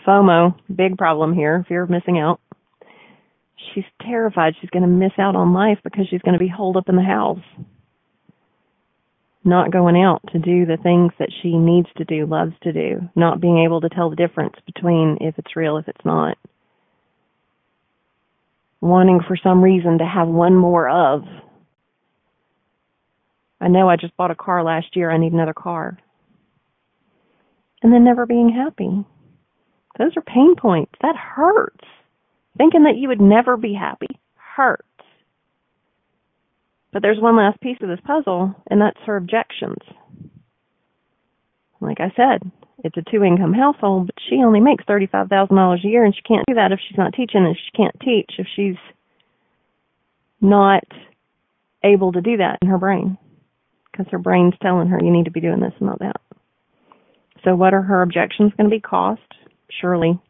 [0.06, 2.40] FOMO, big problem here, fear of missing out.
[3.74, 6.76] She's terrified she's going to miss out on life because she's going to be holed
[6.76, 7.42] up in the house,
[9.44, 13.00] not going out to do the things that she needs to do, loves to do,
[13.14, 16.36] not being able to tell the difference between if it's real, if it's not.
[18.80, 21.24] Wanting for some reason to have one more of.
[23.60, 25.98] I know I just bought a car last year, I need another car.
[27.82, 29.04] And then never being happy.
[29.98, 30.92] Those are pain points.
[31.02, 31.84] That hurts.
[32.56, 34.84] Thinking that you would never be happy hurts.
[36.92, 39.78] But there's one last piece of this puzzle, and that's her objections.
[41.80, 42.50] Like I said,
[42.84, 46.46] it's a two income household, but she only makes $35,000 a year, and she can't
[46.46, 48.76] do that if she's not teaching, and she can't teach if she's
[50.40, 50.84] not
[51.84, 53.16] able to do that in her brain.
[53.90, 56.20] Because her brain's telling her you need to be doing this and not that.
[57.44, 58.80] So, what are her objections going to be?
[58.80, 59.20] Cost,
[59.80, 60.20] surely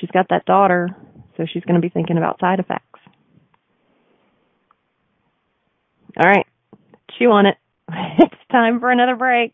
[0.00, 0.88] she's got that daughter,
[1.36, 3.00] so she's going to be thinking about side effects.
[6.22, 6.46] All right,
[7.18, 7.56] chew on it.
[8.18, 9.52] it's time for another break.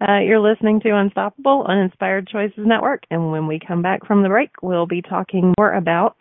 [0.00, 4.22] Uh, you're listening to Unstoppable on Inspired Choices Network, and when we come back from
[4.22, 6.16] the break, we'll be talking more about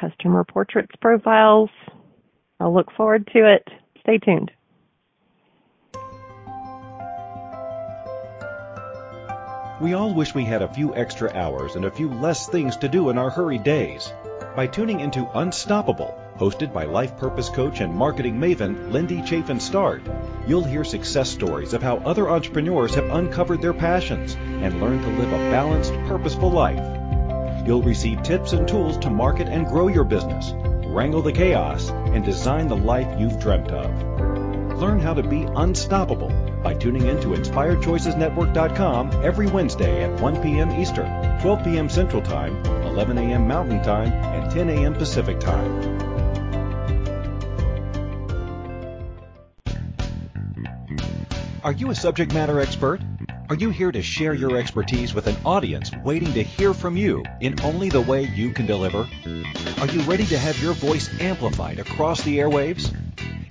[0.00, 1.70] customer portraits profiles.
[2.58, 3.68] I'll look forward to it.
[4.00, 4.50] Stay tuned.
[9.84, 12.88] We all wish we had a few extra hours and a few less things to
[12.88, 14.10] do in our hurried days.
[14.56, 20.00] By tuning into Unstoppable, hosted by life purpose coach and marketing maven Lindy Chafin Start,
[20.46, 25.10] you'll hear success stories of how other entrepreneurs have uncovered their passions and learned to
[25.18, 26.80] live a balanced, purposeful life.
[27.66, 30.54] You'll receive tips and tools to market and grow your business,
[30.86, 34.13] wrangle the chaos, and design the life you've dreamt of.
[34.76, 36.30] Learn how to be unstoppable
[36.62, 40.70] by tuning in to InspiredChoicesNetwork.com every Wednesday at 1 p.m.
[40.72, 41.88] Eastern, 12 p.m.
[41.88, 42.56] Central Time,
[42.86, 43.46] 11 a.m.
[43.46, 44.94] Mountain Time, and 10 a.m.
[44.94, 46.14] Pacific Time.
[51.62, 53.00] Are you a subject matter expert?
[53.48, 57.22] Are you here to share your expertise with an audience waiting to hear from you
[57.40, 59.06] in only the way you can deliver?
[59.78, 62.94] Are you ready to have your voice amplified across the airwaves?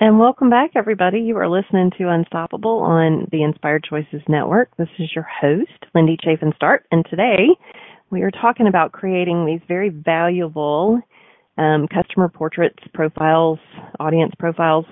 [0.00, 1.20] And welcome back, everybody.
[1.20, 4.76] You are listening to Unstoppable on the Inspired Choices Network.
[4.76, 7.46] This is your host, Lindy Chafin Start, and today
[8.10, 11.00] we are talking about creating these very valuable
[11.56, 13.60] um, customer portraits, profiles,
[14.00, 14.86] audience profiles,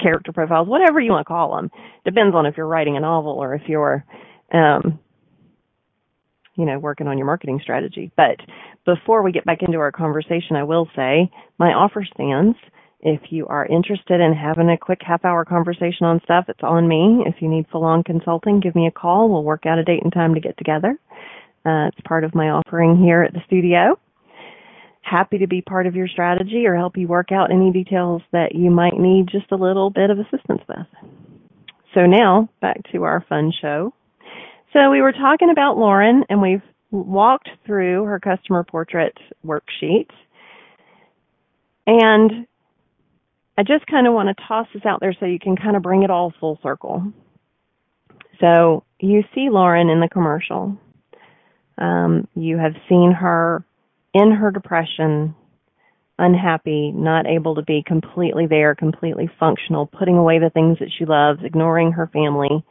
[0.00, 1.70] character profiles, whatever you want to call them.
[2.04, 4.04] Depends on if you're writing a novel or if you're
[4.52, 4.98] um,
[6.56, 8.10] you know, working on your marketing strategy.
[8.16, 8.36] But
[8.84, 12.56] before we get back into our conversation, I will say my offer stands.
[13.00, 16.88] If you are interested in having a quick half hour conversation on stuff, it's on
[16.88, 17.22] me.
[17.26, 19.28] If you need full on consulting, give me a call.
[19.28, 20.98] We'll work out a date and time to get together.
[21.66, 23.98] Uh, it's part of my offering here at the studio.
[25.02, 28.54] Happy to be part of your strategy or help you work out any details that
[28.54, 30.86] you might need just a little bit of assistance with.
[31.94, 33.92] So now back to our fun show.
[34.74, 40.08] So we were talking about Lauren and we've walked through her customer portrait worksheet.
[41.86, 42.46] And
[43.56, 45.82] I just kind of want to toss this out there so you can kind of
[45.82, 47.12] bring it all full circle.
[48.40, 50.76] So you see Lauren in the commercial.
[51.78, 53.64] Um, you have seen her
[54.12, 55.36] in her depression,
[56.18, 61.04] unhappy, not able to be completely there, completely functional, putting away the things that she
[61.04, 62.64] loves, ignoring her family.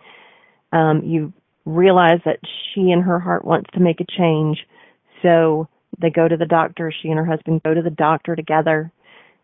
[0.73, 1.33] Um, you've
[1.65, 2.39] realize that
[2.73, 4.59] she in her heart wants to make a change.
[5.21, 5.67] So
[5.99, 6.91] they go to the doctor.
[6.91, 8.91] She and her husband go to the doctor together.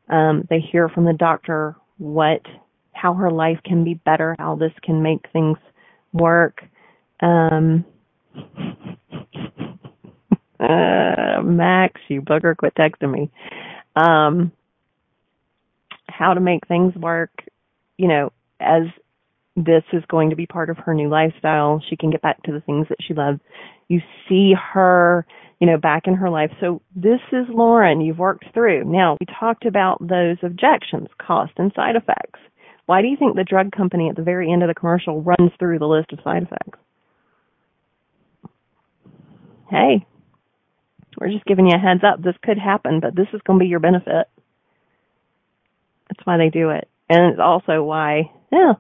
[0.10, 2.42] Um, they hear from the doctor what,
[2.92, 5.58] how her life can be better, how this can make things
[6.12, 6.64] work.
[7.22, 7.86] Um,
[10.60, 13.30] uh, Max, you bugger, quit texting me.
[13.96, 14.52] Um,
[16.08, 17.32] how to make things work,
[17.98, 18.84] you know, as
[19.66, 21.82] this is going to be part of her new lifestyle.
[21.90, 23.40] She can get back to the things that she loves.
[23.90, 25.26] You see her,
[25.60, 26.52] you know, back in her life.
[26.62, 28.86] So this is Lauren you've worked through.
[28.86, 32.40] Now, we talked about those objections, cost and side effects.
[32.86, 35.52] Why do you think the drug company at the very end of the commercial runs
[35.60, 36.80] through the list of side effects?
[39.70, 40.06] Hey,
[41.20, 42.24] we're just giving you a heads up.
[42.24, 44.28] This could happen, but this is going to be your benefit.
[46.08, 46.88] That's why they do it.
[47.10, 48.74] And it's also why, yeah,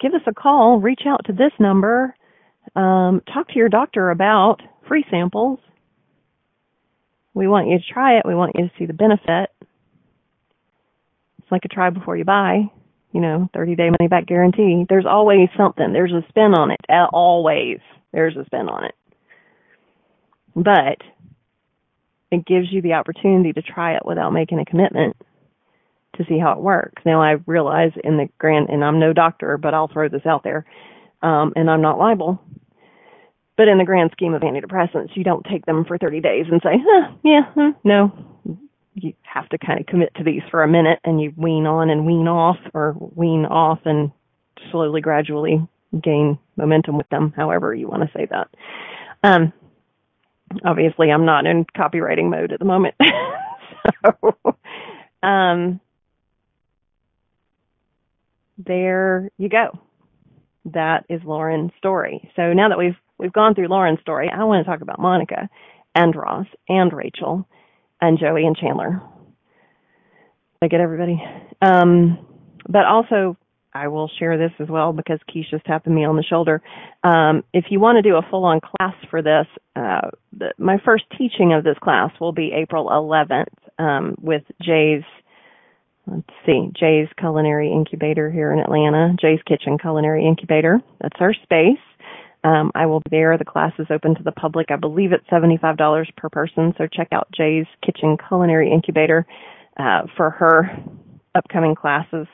[0.00, 2.14] give us a call, reach out to this number,
[2.74, 5.58] um, talk to your doctor about free samples.
[7.34, 8.24] We want you to try it.
[8.26, 9.50] We want you to see the benefit.
[11.38, 12.70] It's like a try before you buy,
[13.12, 14.84] you know, 30 day money back guarantee.
[14.88, 15.92] There's always something.
[15.92, 16.80] There's a spin on it.
[17.12, 17.78] Always.
[18.12, 18.94] There's a spin on it.
[20.56, 20.98] But
[22.32, 25.16] it gives you the opportunity to try it without making a commitment
[26.16, 27.02] to see how it works.
[27.04, 30.42] Now I realize in the grand, and I'm no doctor, but I'll throw this out
[30.44, 30.64] there,
[31.22, 32.40] um, and I'm not liable.
[33.56, 36.62] But in the grand scheme of antidepressants, you don't take them for 30 days and
[36.62, 38.10] say, huh, yeah, huh, no,
[38.94, 41.90] you have to kind of commit to these for a minute and you wean on
[41.90, 44.10] and wean off or wean off and
[44.70, 45.66] slowly gradually
[46.02, 48.48] gain momentum with them however you want to say that
[49.22, 49.52] um
[50.64, 52.94] obviously i'm not in copywriting mode at the moment
[54.04, 54.56] so
[55.22, 55.80] um
[58.66, 59.78] there you go
[60.66, 64.64] that is lauren's story so now that we've we've gone through lauren's story i want
[64.64, 65.48] to talk about monica
[65.94, 67.46] and ross and rachel
[68.00, 69.02] and Joey and Chandler.
[70.62, 71.22] I get everybody.
[71.62, 72.26] Um,
[72.68, 73.36] but also,
[73.72, 76.60] I will share this as well because Keisha's tapping me on the shoulder.
[77.04, 79.46] Um, if you want to do a full-on class for this,
[79.76, 83.46] uh, the, my first teaching of this class will be April 11th
[83.78, 85.04] um, with Jay's.
[86.06, 89.14] Let's see, Jay's Culinary Incubator here in Atlanta.
[89.20, 90.80] Jay's Kitchen Culinary Incubator.
[91.00, 91.78] That's our space.
[92.42, 93.36] Um, I will be there.
[93.36, 94.70] The class is open to the public.
[94.70, 96.74] I believe it's $75 per person.
[96.78, 99.26] So check out Jay's Kitchen Culinary Incubator
[99.78, 100.70] uh, for her
[101.34, 102.26] upcoming classes.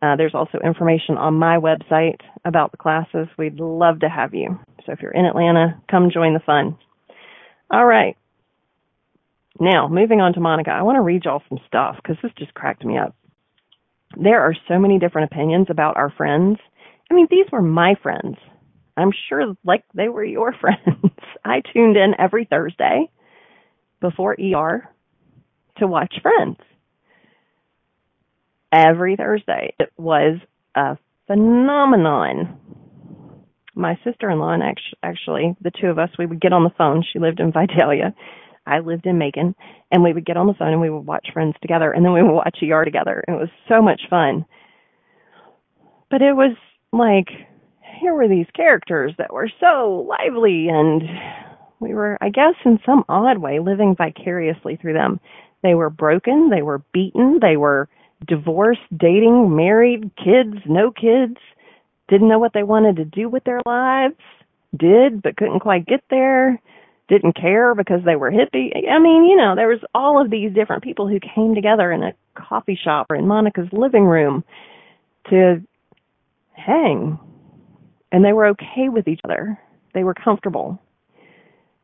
[0.00, 3.26] Uh, there's also information on my website about the classes.
[3.36, 4.58] We'd love to have you.
[4.86, 6.78] So if you're in Atlanta, come join the fun.
[7.70, 8.16] All right.
[9.60, 12.54] Now, moving on to Monica, I want to read y'all some stuff because this just
[12.54, 13.16] cracked me up.
[14.16, 16.58] There are so many different opinions about our friends.
[17.10, 18.36] I mean, these were my friends.
[18.96, 21.12] I'm sure like they were your friends.
[21.44, 23.10] I tuned in every Thursday
[24.00, 24.88] before ER
[25.78, 26.58] to watch Friends.
[28.72, 29.74] Every Thursday.
[29.78, 30.38] It was
[30.74, 32.58] a phenomenon.
[33.74, 34.62] My sister-in-law and
[35.02, 37.04] actually the two of us, we would get on the phone.
[37.12, 38.14] She lived in Vidalia.
[38.68, 39.54] I lived in Macon
[39.90, 42.12] and we would get on the phone and we would watch Friends together and then
[42.12, 43.24] we would watch ER together.
[43.26, 44.44] It was so much fun.
[46.10, 46.56] But it was
[46.92, 47.28] like
[48.00, 51.02] here were these characters that were so lively and
[51.80, 55.20] we were, I guess, in some odd way living vicariously through them.
[55.62, 57.88] They were broken, they were beaten, they were
[58.26, 61.36] divorced, dating, married, kids, no kids,
[62.08, 64.16] didn't know what they wanted to do with their lives,
[64.76, 66.60] did but couldn't quite get there,
[67.08, 68.70] didn't care because they were hippie.
[68.88, 72.02] I mean, you know, there was all of these different people who came together in
[72.02, 74.44] a coffee shop or in Monica's living room
[75.30, 75.62] to
[76.52, 77.18] hang
[78.12, 79.58] and they were okay with each other.
[79.94, 80.80] They were comfortable.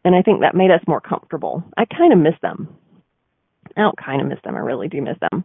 [0.05, 1.63] And I think that made us more comfortable.
[1.77, 2.69] I kind of miss them.
[3.77, 4.55] I don't kind of miss them.
[4.55, 5.45] I really do miss them.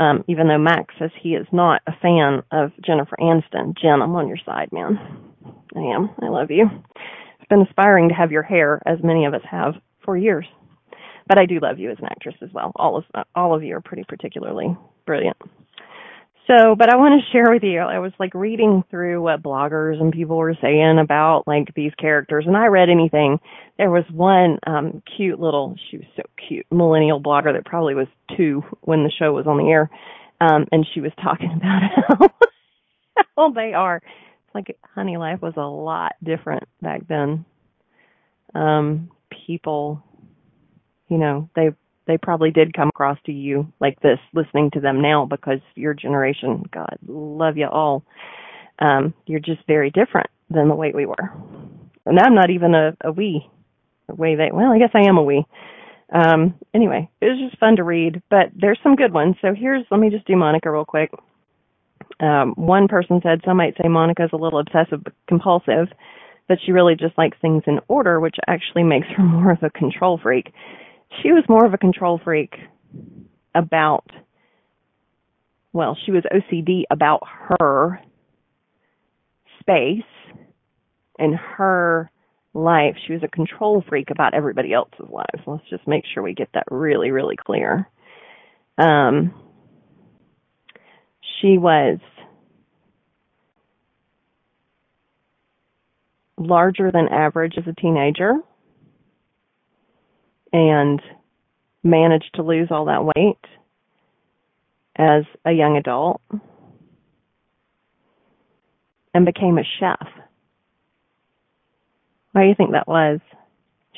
[0.00, 3.76] Um, even though Max says he is not a fan of Jennifer Aniston.
[3.80, 4.98] Jen, I'm on your side, man.
[5.76, 6.10] I am.
[6.20, 6.68] I love you.
[7.48, 9.74] Been aspiring to have your hair, as many of us have
[10.04, 10.46] for years.
[11.26, 12.72] But I do love you as an actress as well.
[12.76, 14.76] All of all of you are pretty particularly
[15.06, 15.36] brilliant.
[16.46, 19.98] So, but I want to share with you, I was like reading through what bloggers
[19.98, 23.38] and people were saying about like these characters and I read anything.
[23.78, 28.08] There was one um cute little, she was so cute, millennial blogger that probably was
[28.36, 29.88] two when the show was on the air.
[30.42, 31.82] Um and she was talking about
[32.18, 32.28] how,
[33.36, 34.02] how they are.
[34.54, 37.44] Like honey life was a lot different back then.
[38.54, 39.10] Um
[39.46, 40.02] people
[41.08, 41.70] you know, they
[42.06, 45.94] they probably did come across to you like this listening to them now because your
[45.94, 48.04] generation god love you all.
[48.78, 51.32] Um you're just very different than the way we were.
[52.06, 53.48] And i'm not even a, a we
[54.08, 55.44] a way they well i guess i am a we.
[56.12, 59.36] Um anyway it was just fun to read but there's some good ones.
[59.40, 61.10] So here's let me just do monica real quick
[62.20, 65.88] um one person said some might say monica's a little obsessive compulsive
[66.46, 69.70] but she really just likes things in order which actually makes her more of a
[69.70, 70.52] control freak
[71.22, 72.54] she was more of a control freak
[73.54, 74.10] about
[75.74, 78.00] well, she was OCD about her
[79.60, 80.02] space
[81.18, 82.10] and her
[82.54, 82.94] life.
[83.06, 85.42] She was a control freak about everybody else's lives.
[85.46, 87.90] Let's just make sure we get that really, really clear.
[88.78, 89.34] Um,
[91.40, 91.98] she was
[96.36, 98.34] larger than average as a teenager
[100.52, 101.00] and
[101.82, 103.38] managed to lose all that weight
[104.96, 106.20] as a young adult
[109.12, 110.06] and became a chef.
[112.32, 113.20] Why do you think that was?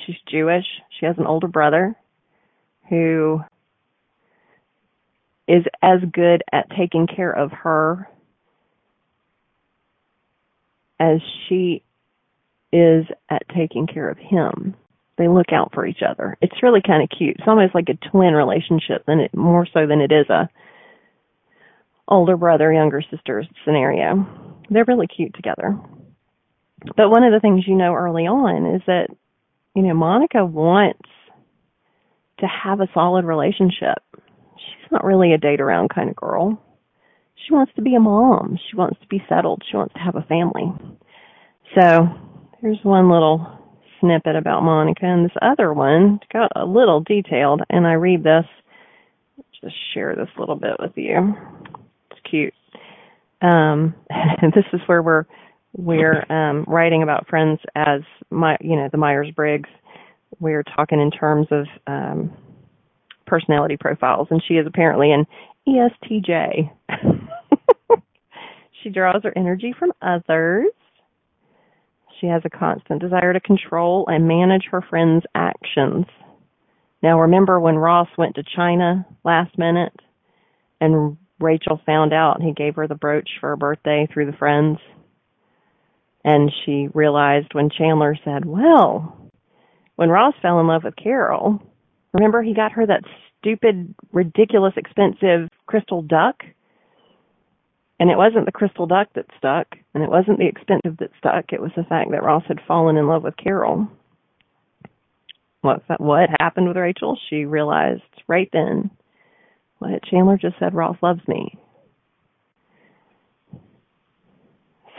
[0.04, 0.64] She's Jewish.
[0.98, 1.96] She has an older brother
[2.88, 3.40] who
[5.48, 8.08] is as good at taking care of her
[10.98, 11.82] as she
[12.72, 14.74] is at taking care of him
[15.18, 16.36] they look out for each other.
[16.40, 17.36] It's really kind of cute.
[17.38, 20.48] It's almost like a twin relationship than it more so than it is a
[22.08, 24.26] older brother younger sister scenario.
[24.68, 25.78] They're really cute together.
[26.96, 29.08] But one of the things you know early on is that
[29.74, 31.08] you know Monica wants
[32.40, 33.98] to have a solid relationship.
[34.86, 36.62] She's not really a date around kind of girl.
[37.34, 38.56] She wants to be a mom.
[38.70, 39.64] She wants to be settled.
[39.68, 40.72] She wants to have a family.
[41.74, 42.06] So
[42.60, 43.44] here's one little
[44.00, 47.62] snippet about Monica, and this other one got a little detailed.
[47.68, 48.44] And I read this.
[49.60, 51.34] Just share this little bit with you.
[52.12, 52.54] It's cute.
[53.42, 53.92] Um,
[54.54, 55.24] this is where we're
[55.76, 59.68] we're um, writing about friends as my you know the Myers Briggs.
[60.38, 62.32] We're talking in terms of um,
[63.26, 65.26] personality profiles, and she is apparently an
[65.68, 66.70] ESTJ.
[68.82, 70.66] she draws her energy from others.
[72.20, 76.06] She has a constant desire to control and manage her friends' actions.
[77.02, 79.92] Now, remember when Ross went to China last minute
[80.80, 84.78] and Rachel found out he gave her the brooch for her birthday through the friends?
[86.24, 89.30] And she realized when Chandler said, Well,
[89.96, 91.62] when Ross fell in love with Carol,
[92.16, 93.04] remember he got her that
[93.38, 96.42] stupid, ridiculous, expensive crystal duck?
[97.98, 101.52] And it wasn't the crystal duck that stuck, and it wasn't the expensive that stuck.
[101.52, 103.88] It was the fact that Ross had fallen in love with Carol.
[105.62, 107.18] What what happened with Rachel?
[107.28, 108.90] She realized right then
[109.78, 110.74] what Chandler just said.
[110.74, 111.58] Ross loves me.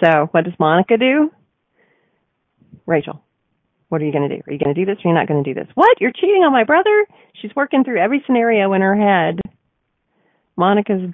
[0.04, 1.32] So what does Monica do?
[2.86, 3.22] Rachel,
[3.90, 4.42] what are you going to do?
[4.48, 5.70] Are you going to do this or are you not going to do this?
[5.76, 6.02] What?
[6.02, 7.06] You're cheating on my brother?
[7.42, 9.40] She's working through every scenario in her head.
[10.58, 11.14] Monica's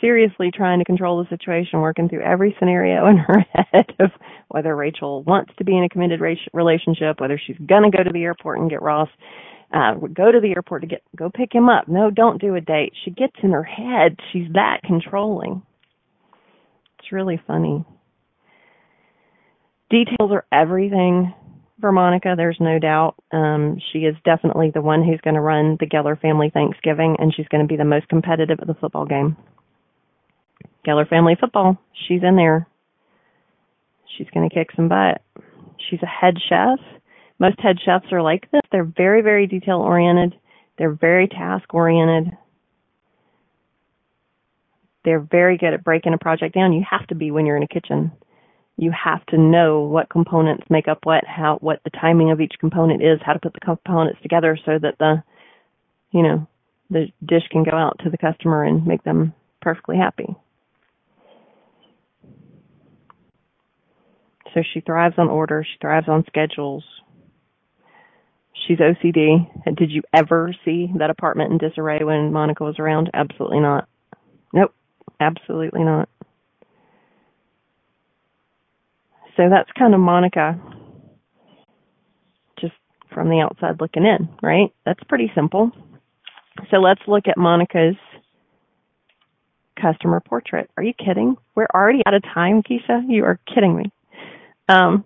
[0.00, 4.10] seriously trying to control the situation, working through every scenario in her head of
[4.48, 6.20] whether Rachel wants to be in a committed
[6.52, 9.08] relationship, whether she's going to go to the airport and get Ross,
[9.72, 11.88] uh, go to the airport to get go pick him up.
[11.88, 12.92] No, don't do a date.
[13.04, 14.16] She gets in her head.
[14.32, 15.62] She's that controlling.
[16.98, 17.84] It's really funny.
[19.88, 21.32] Details are everything
[21.82, 22.32] for Monica.
[22.34, 23.16] There's no doubt.
[23.32, 27.34] Um, she is definitely the one who's going to run the Geller family Thanksgiving, and
[27.34, 29.36] she's going to be the most competitive at the football game.
[30.86, 31.76] Geller family football.
[32.08, 32.66] She's in there.
[34.16, 35.20] She's going to kick some butt.
[35.90, 36.78] She's a head chef.
[37.38, 38.62] Most head chefs are like this.
[38.70, 40.34] They're very, very detail oriented.
[40.78, 42.36] They're very task oriented.
[45.04, 46.72] They're very good at breaking a project down.
[46.72, 48.12] You have to be when you're in a kitchen.
[48.76, 52.54] You have to know what components make up what, how, what the timing of each
[52.58, 55.22] component is, how to put the components together so that the,
[56.10, 56.46] you know,
[56.90, 60.34] the dish can go out to the customer and make them perfectly happy.
[64.54, 65.64] So she thrives on order.
[65.64, 66.84] She thrives on schedules.
[68.66, 69.48] She's OCD.
[69.76, 73.10] Did you ever see that apartment in disarray when Monica was around?
[73.14, 73.88] Absolutely not.
[74.52, 74.74] Nope.
[75.20, 76.08] Absolutely not.
[79.36, 80.60] So that's kind of Monica
[82.60, 82.74] just
[83.14, 84.72] from the outside looking in, right?
[84.84, 85.70] That's pretty simple.
[86.70, 87.96] So let's look at Monica's
[89.80, 90.70] customer portrait.
[90.76, 91.36] Are you kidding?
[91.54, 93.02] We're already out of time, Keisha.
[93.08, 93.84] You are kidding me.
[94.68, 95.04] Um,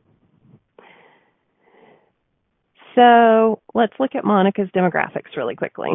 [2.94, 5.90] so let's look at Monica's demographics really quickly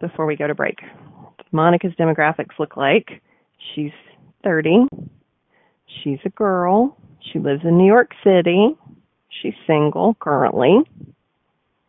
[0.00, 0.78] before we go to break.
[1.52, 3.22] Monica's demographics look like
[3.74, 3.92] she's
[4.44, 4.86] 30.
[6.02, 6.96] She's a girl.
[7.32, 8.76] She lives in New York City.
[9.42, 10.80] She's single currently.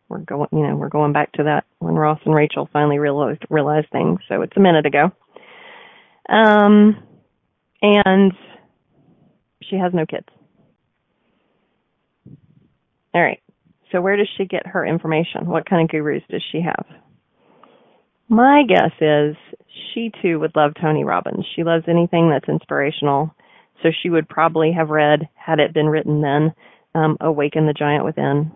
[0.08, 3.42] We're going, you know, we're going back to that when Ross and Rachel finally realized
[3.50, 4.20] realized things.
[4.28, 5.10] So it's a minute ago.
[6.28, 7.02] Um,
[7.82, 8.32] and
[9.62, 10.26] she has no kids.
[13.14, 13.40] All right.
[13.92, 15.46] So where does she get her information?
[15.46, 16.84] What kind of gurus does she have?
[18.28, 19.36] My guess is
[19.92, 21.44] she too would love Tony Robbins.
[21.54, 23.34] She loves anything that's inspirational.
[23.82, 26.54] So she would probably have read, had it been written then,
[26.94, 28.52] um, Awaken the Giant Within.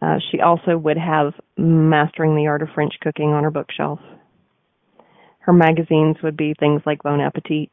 [0.00, 4.00] Uh, she also would have Mastering the Art of French Cooking on her bookshelf.
[5.38, 7.70] Her magazines would be things like Bon Appetit,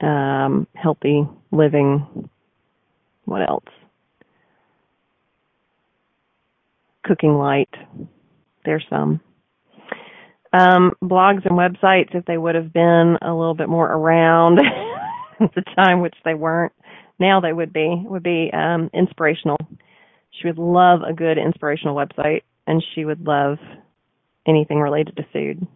[0.00, 2.28] um, Healthy Living,
[3.24, 3.64] what else?
[7.04, 7.70] Cooking Light.
[8.64, 9.20] There's some.
[10.52, 14.58] Um, blogs and websites, if they would have been a little bit more around
[15.40, 16.72] at the time, which they weren't,
[17.18, 19.58] now they would be, would be um, inspirational.
[20.30, 23.58] She would love a good inspirational website, and she would love
[24.46, 25.66] anything related to food.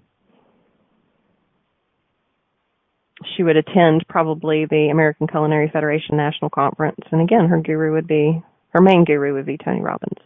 [3.37, 7.01] she would attend probably the American Culinary Federation National Conference.
[7.11, 10.19] And again, her guru would be, her main guru would be Tony Robbins.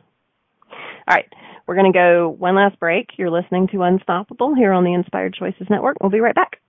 [1.07, 1.33] All right,
[1.69, 3.11] we're going to go one last break.
[3.19, 5.99] You're listening to Unstoppable here on the Inspired Choices Network.
[6.01, 6.61] We'll be right back.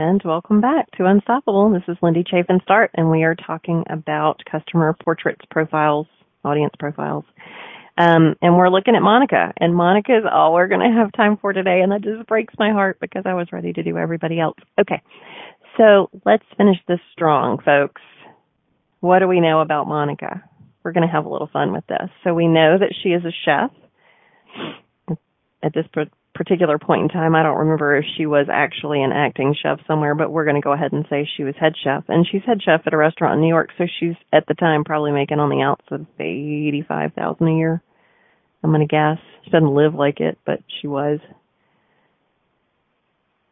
[0.00, 1.70] And welcome back to Unstoppable.
[1.70, 6.06] This is Lindy Chafin Start, and we are talking about customer portraits, profiles,
[6.44, 7.24] audience profiles.
[7.98, 11.36] Um, and we're looking at Monica, and Monica is all we're going to have time
[11.36, 14.40] for today, and that just breaks my heart because I was ready to do everybody
[14.40, 14.56] else.
[14.80, 15.02] Okay,
[15.76, 18.00] so let's finish this strong, folks.
[19.00, 20.42] What do we know about Monica?
[20.84, 22.08] We're going to have a little fun with this.
[22.24, 23.70] So we know that she is a chef.
[25.62, 25.86] At this
[26.34, 30.14] particular point in time, I don't remember if she was actually an acting chef somewhere,
[30.14, 32.04] but we're going to go ahead and say she was head chef.
[32.08, 34.84] And she's head chef at a restaurant in New York, so she's at the time
[34.84, 37.82] probably making on the outs of eighty five thousand a year.
[38.64, 39.18] I'm going to guess.
[39.44, 41.18] She doesn't live like it, but she was.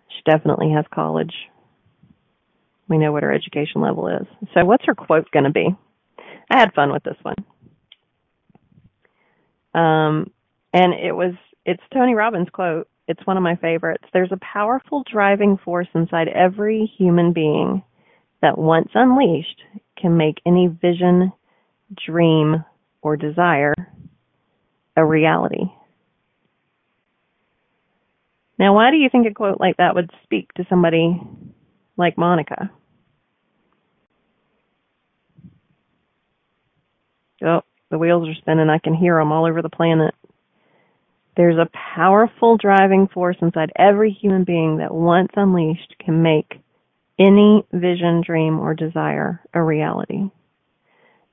[0.08, 1.34] She definitely has college.
[2.88, 4.26] We know what her education level is.
[4.54, 5.68] So what's her quote going to be?
[6.50, 7.36] I had fun with this one.
[9.72, 10.30] Um,
[10.72, 11.34] and it was
[11.70, 12.88] it's Tony Robbins' quote.
[13.06, 14.04] It's one of my favorites.
[14.12, 17.84] There's a powerful driving force inside every human being
[18.42, 19.62] that once unleashed
[19.96, 21.32] can make any vision,
[22.04, 22.64] dream,
[23.02, 23.74] or desire
[24.96, 25.64] a reality.
[28.58, 31.22] Now, why do you think a quote like that would speak to somebody
[31.96, 32.70] like Monica?
[37.44, 38.68] Oh, the wheels are spinning.
[38.68, 40.14] I can hear them all over the planet.
[41.40, 46.60] There's a powerful driving force inside every human being that once unleashed can make
[47.18, 50.28] any vision, dream, or desire a reality.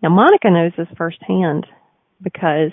[0.02, 1.68] Now, Monica knows this firsthand
[2.24, 2.72] because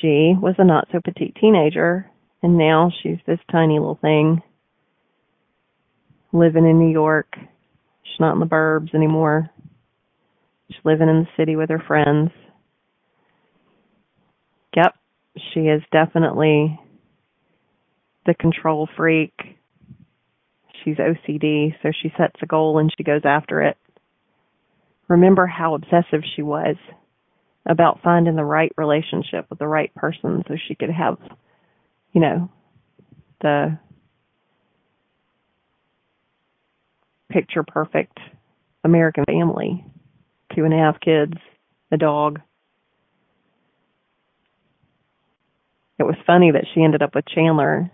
[0.00, 2.10] she was a not so petite teenager
[2.42, 4.42] and now she's this tiny little thing
[6.32, 7.36] living in New York.
[7.36, 9.48] She's not in the burbs anymore.
[10.66, 12.32] She's living in the city with her friends.
[15.36, 16.78] She is definitely
[18.26, 19.32] the control freak.
[20.82, 23.76] She's OCD, so she sets a goal and she goes after it.
[25.08, 26.76] Remember how obsessive she was
[27.66, 31.18] about finding the right relationship with the right person so she could have,
[32.12, 32.50] you know,
[33.40, 33.78] the
[37.30, 38.18] picture perfect
[38.84, 39.84] American family.
[40.54, 41.34] Two and a half kids,
[41.90, 42.40] a dog,
[45.98, 47.90] It was funny that she ended up with Chandler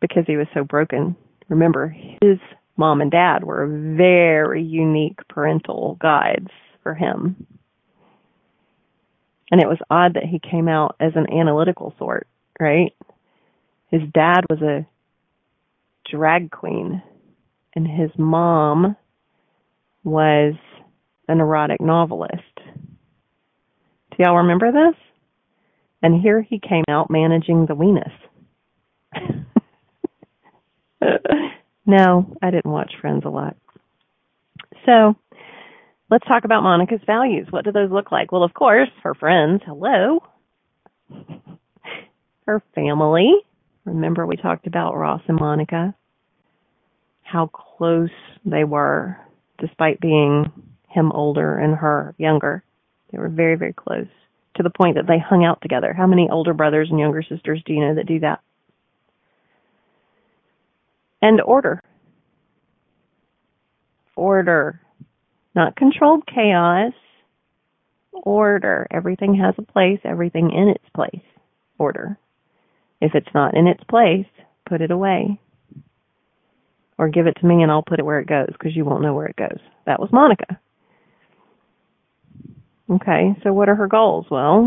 [0.00, 1.16] because he was so broken.
[1.48, 2.38] Remember, his
[2.76, 6.50] mom and dad were very unique parental guides
[6.82, 7.46] for him.
[9.50, 12.28] And it was odd that he came out as an analytical sort,
[12.60, 12.94] right?
[13.90, 14.86] His dad was a
[16.08, 17.02] drag queen
[17.74, 18.96] and his mom
[20.04, 20.54] was
[21.28, 22.42] an erotic novelist.
[22.56, 24.96] Do y'all remember this?
[26.02, 28.12] And here he came out managing the WENUS.
[31.86, 33.56] no, I didn't watch Friends a lot.
[34.86, 35.14] So
[36.10, 37.48] let's talk about Monica's values.
[37.50, 38.32] What do those look like?
[38.32, 39.60] Well, of course, her friends.
[39.66, 40.20] Hello.
[42.46, 43.32] her family.
[43.84, 45.94] Remember, we talked about Ross and Monica,
[47.22, 48.10] how close
[48.44, 49.16] they were,
[49.58, 50.50] despite being
[50.88, 52.62] him older and her younger.
[53.10, 54.06] They were very, very close
[54.56, 55.92] to the point that they hung out together.
[55.92, 58.40] How many older brothers and younger sisters do you know that do that?
[61.22, 61.82] And order.
[64.16, 64.80] Order.
[65.54, 66.92] Not controlled chaos.
[68.12, 68.86] Order.
[68.90, 71.24] Everything has a place, everything in its place.
[71.78, 72.18] Order.
[73.00, 74.26] If it's not in its place,
[74.68, 75.38] put it away.
[76.98, 79.02] or give it to me and I'll put it where it goes because you won't
[79.02, 79.58] know where it goes.
[79.86, 80.60] That was Monica.
[82.90, 84.26] Okay, so what are her goals?
[84.30, 84.66] Well,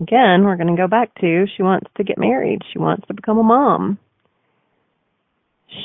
[0.00, 2.60] again, we're going to go back to she wants to get married.
[2.72, 3.98] She wants to become a mom.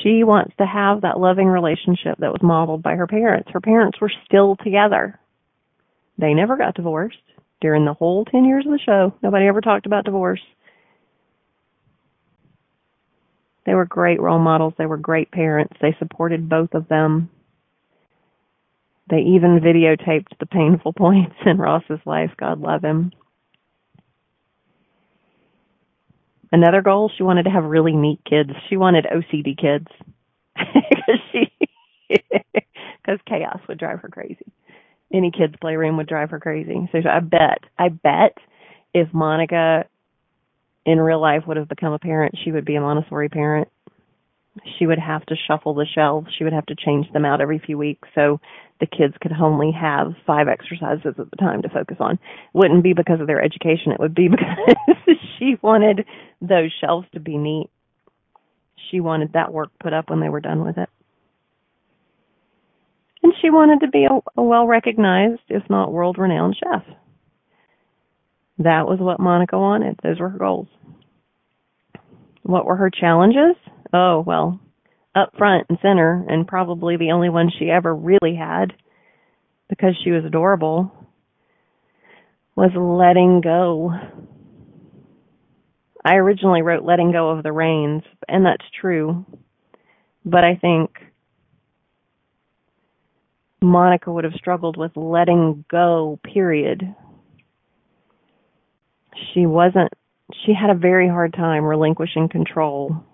[0.02, 3.50] She wants to have that loving relationship that was modeled by her parents.
[3.52, 5.18] Her parents were still together.
[6.18, 7.16] They never got divorced
[7.60, 9.14] during the whole 10 years of the show.
[9.22, 10.40] Nobody ever talked about divorce.
[13.64, 14.74] They were great role models.
[14.76, 15.74] They were great parents.
[15.80, 17.30] They supported both of them.
[19.12, 22.30] They even videotaped the painful points in Ross's life.
[22.40, 23.12] God love him.
[26.50, 28.50] Another goal, she wanted to have really neat kids.
[28.68, 29.86] She wanted OCD kids.
[32.08, 34.44] Because chaos would drive her crazy.
[35.12, 36.88] Any kid's playroom would drive her crazy.
[36.92, 38.36] So I bet, I bet
[38.92, 39.86] if Monica
[40.84, 43.68] in real life would have become a parent, she would be a Montessori parent.
[44.78, 46.28] She would have to shuffle the shelves.
[46.36, 48.38] She would have to change them out every few weeks so
[48.80, 52.18] the kids could only have five exercises at the time to focus on.
[52.52, 53.92] Wouldn't be because of their education.
[53.92, 56.04] It would be because she wanted
[56.40, 57.70] those shelves to be neat.
[58.90, 60.88] She wanted that work put up when they were done with it.
[63.22, 66.82] And she wanted to be a, a well recognized, if not world renowned chef.
[68.58, 69.98] That was what Monica wanted.
[70.02, 70.68] Those were her goals.
[72.42, 73.56] What were her challenges?
[73.92, 74.60] Oh, well,
[75.14, 78.72] up front and center, and probably the only one she ever really had
[79.68, 80.92] because she was adorable,
[82.56, 83.92] was letting go.
[86.04, 89.24] I originally wrote letting go of the reins, and that's true.
[90.24, 90.90] But I think
[93.60, 96.94] Monica would have struggled with letting go, period
[99.32, 99.92] she wasn't
[100.44, 103.04] she had a very hard time relinquishing control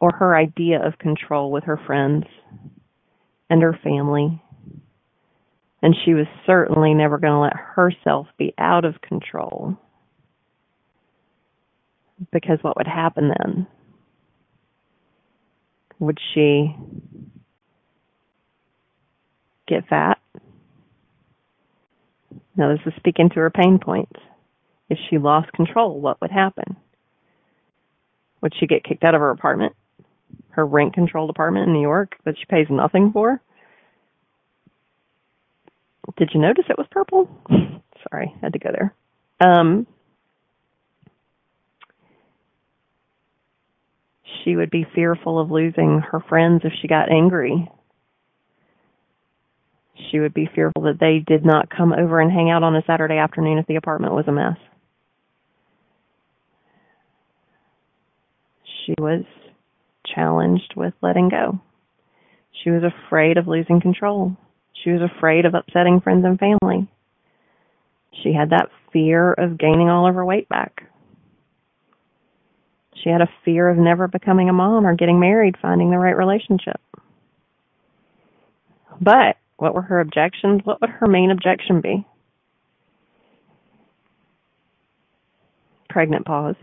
[0.00, 2.24] or her idea of control with her friends
[3.48, 4.42] and her family.
[5.82, 9.76] And she was certainly never going to let herself be out of control.
[12.32, 13.66] Because what would happen then?
[15.98, 16.74] Would she
[19.68, 20.18] get fat?
[22.56, 24.18] Now, this is speaking to her pain points.
[24.88, 26.76] If she lost control, what would happen?
[28.42, 29.74] Would she get kicked out of her apartment?
[30.54, 33.40] Her rent controlled apartment in New York that she pays nothing for?
[36.16, 37.28] Did you notice it was purple?
[38.10, 38.94] Sorry, had to go there.
[39.40, 39.86] Um,
[44.44, 47.68] she would be fearful of losing her friends if she got angry.
[50.10, 52.82] She would be fearful that they did not come over and hang out on a
[52.86, 54.58] Saturday afternoon if the apartment was a mess.
[58.86, 59.24] she was
[60.14, 61.60] challenged with letting go.
[62.62, 64.36] She was afraid of losing control.
[64.82, 66.88] She was afraid of upsetting friends and family.
[68.22, 70.82] She had that fear of gaining all of her weight back.
[73.02, 76.16] She had a fear of never becoming a mom or getting married, finding the right
[76.16, 76.80] relationship.
[79.00, 80.62] But what were her objections?
[80.64, 82.06] What would her main objection be?
[85.88, 86.56] Pregnant pause.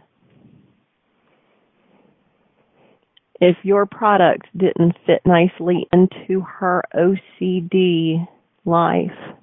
[3.42, 8.28] If your product didn't fit nicely into her OCD
[8.66, 9.36] life,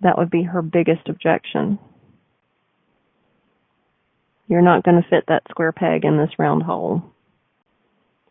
[0.00, 1.78] that would be her biggest objection.
[4.48, 7.02] You're not going to fit that square peg in this round hole.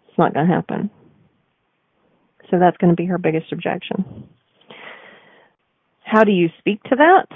[0.10, 0.92] It's not going to happen.
[2.52, 4.28] So that's going to be her biggest objection.
[6.04, 7.28] How do you speak to that?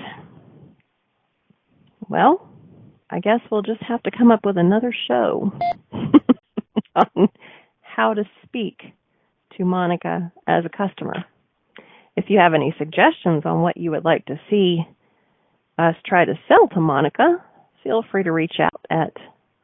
[2.09, 2.45] Well,
[3.09, 5.53] I guess we'll just have to come up with another show.
[6.95, 7.29] on
[7.81, 8.79] how to speak
[9.57, 11.25] to Monica as a customer.
[12.15, 14.85] If you have any suggestions on what you would like to see
[15.77, 17.43] us try to sell to Monica,
[17.83, 19.13] feel free to reach out at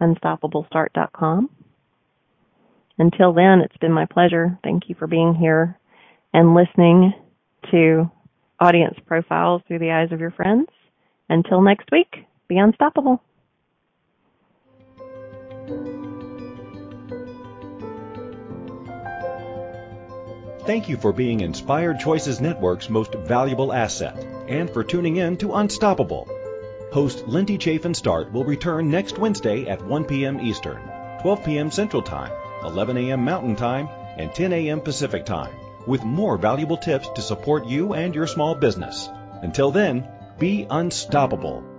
[0.02, 1.50] unstoppablestart.com.
[2.98, 4.60] Until then, it's been my pleasure.
[4.64, 5.78] Thank you for being here
[6.34, 7.14] and listening
[7.72, 8.12] to
[8.60, 10.68] audience profiles through the eyes of your friends.
[11.30, 13.22] Until next week, be unstoppable.
[20.66, 25.56] Thank you for being Inspired Choices Network's most valuable asset and for tuning in to
[25.56, 26.30] Unstoppable.
[26.94, 30.40] Host Lindy Chafin Start will return next Wednesday at 1 p.m.
[30.40, 30.80] Eastern,
[31.24, 31.72] 12 p.m.
[31.72, 32.32] Central Time,
[32.64, 33.26] 11 a.m.
[33.26, 34.82] Mountain Time, and 10 a.m.
[34.82, 35.52] Pacific Time
[35.88, 39.10] with more valuable tips to support you and your small business.
[39.42, 40.08] Until then,
[40.38, 41.71] be unstoppable.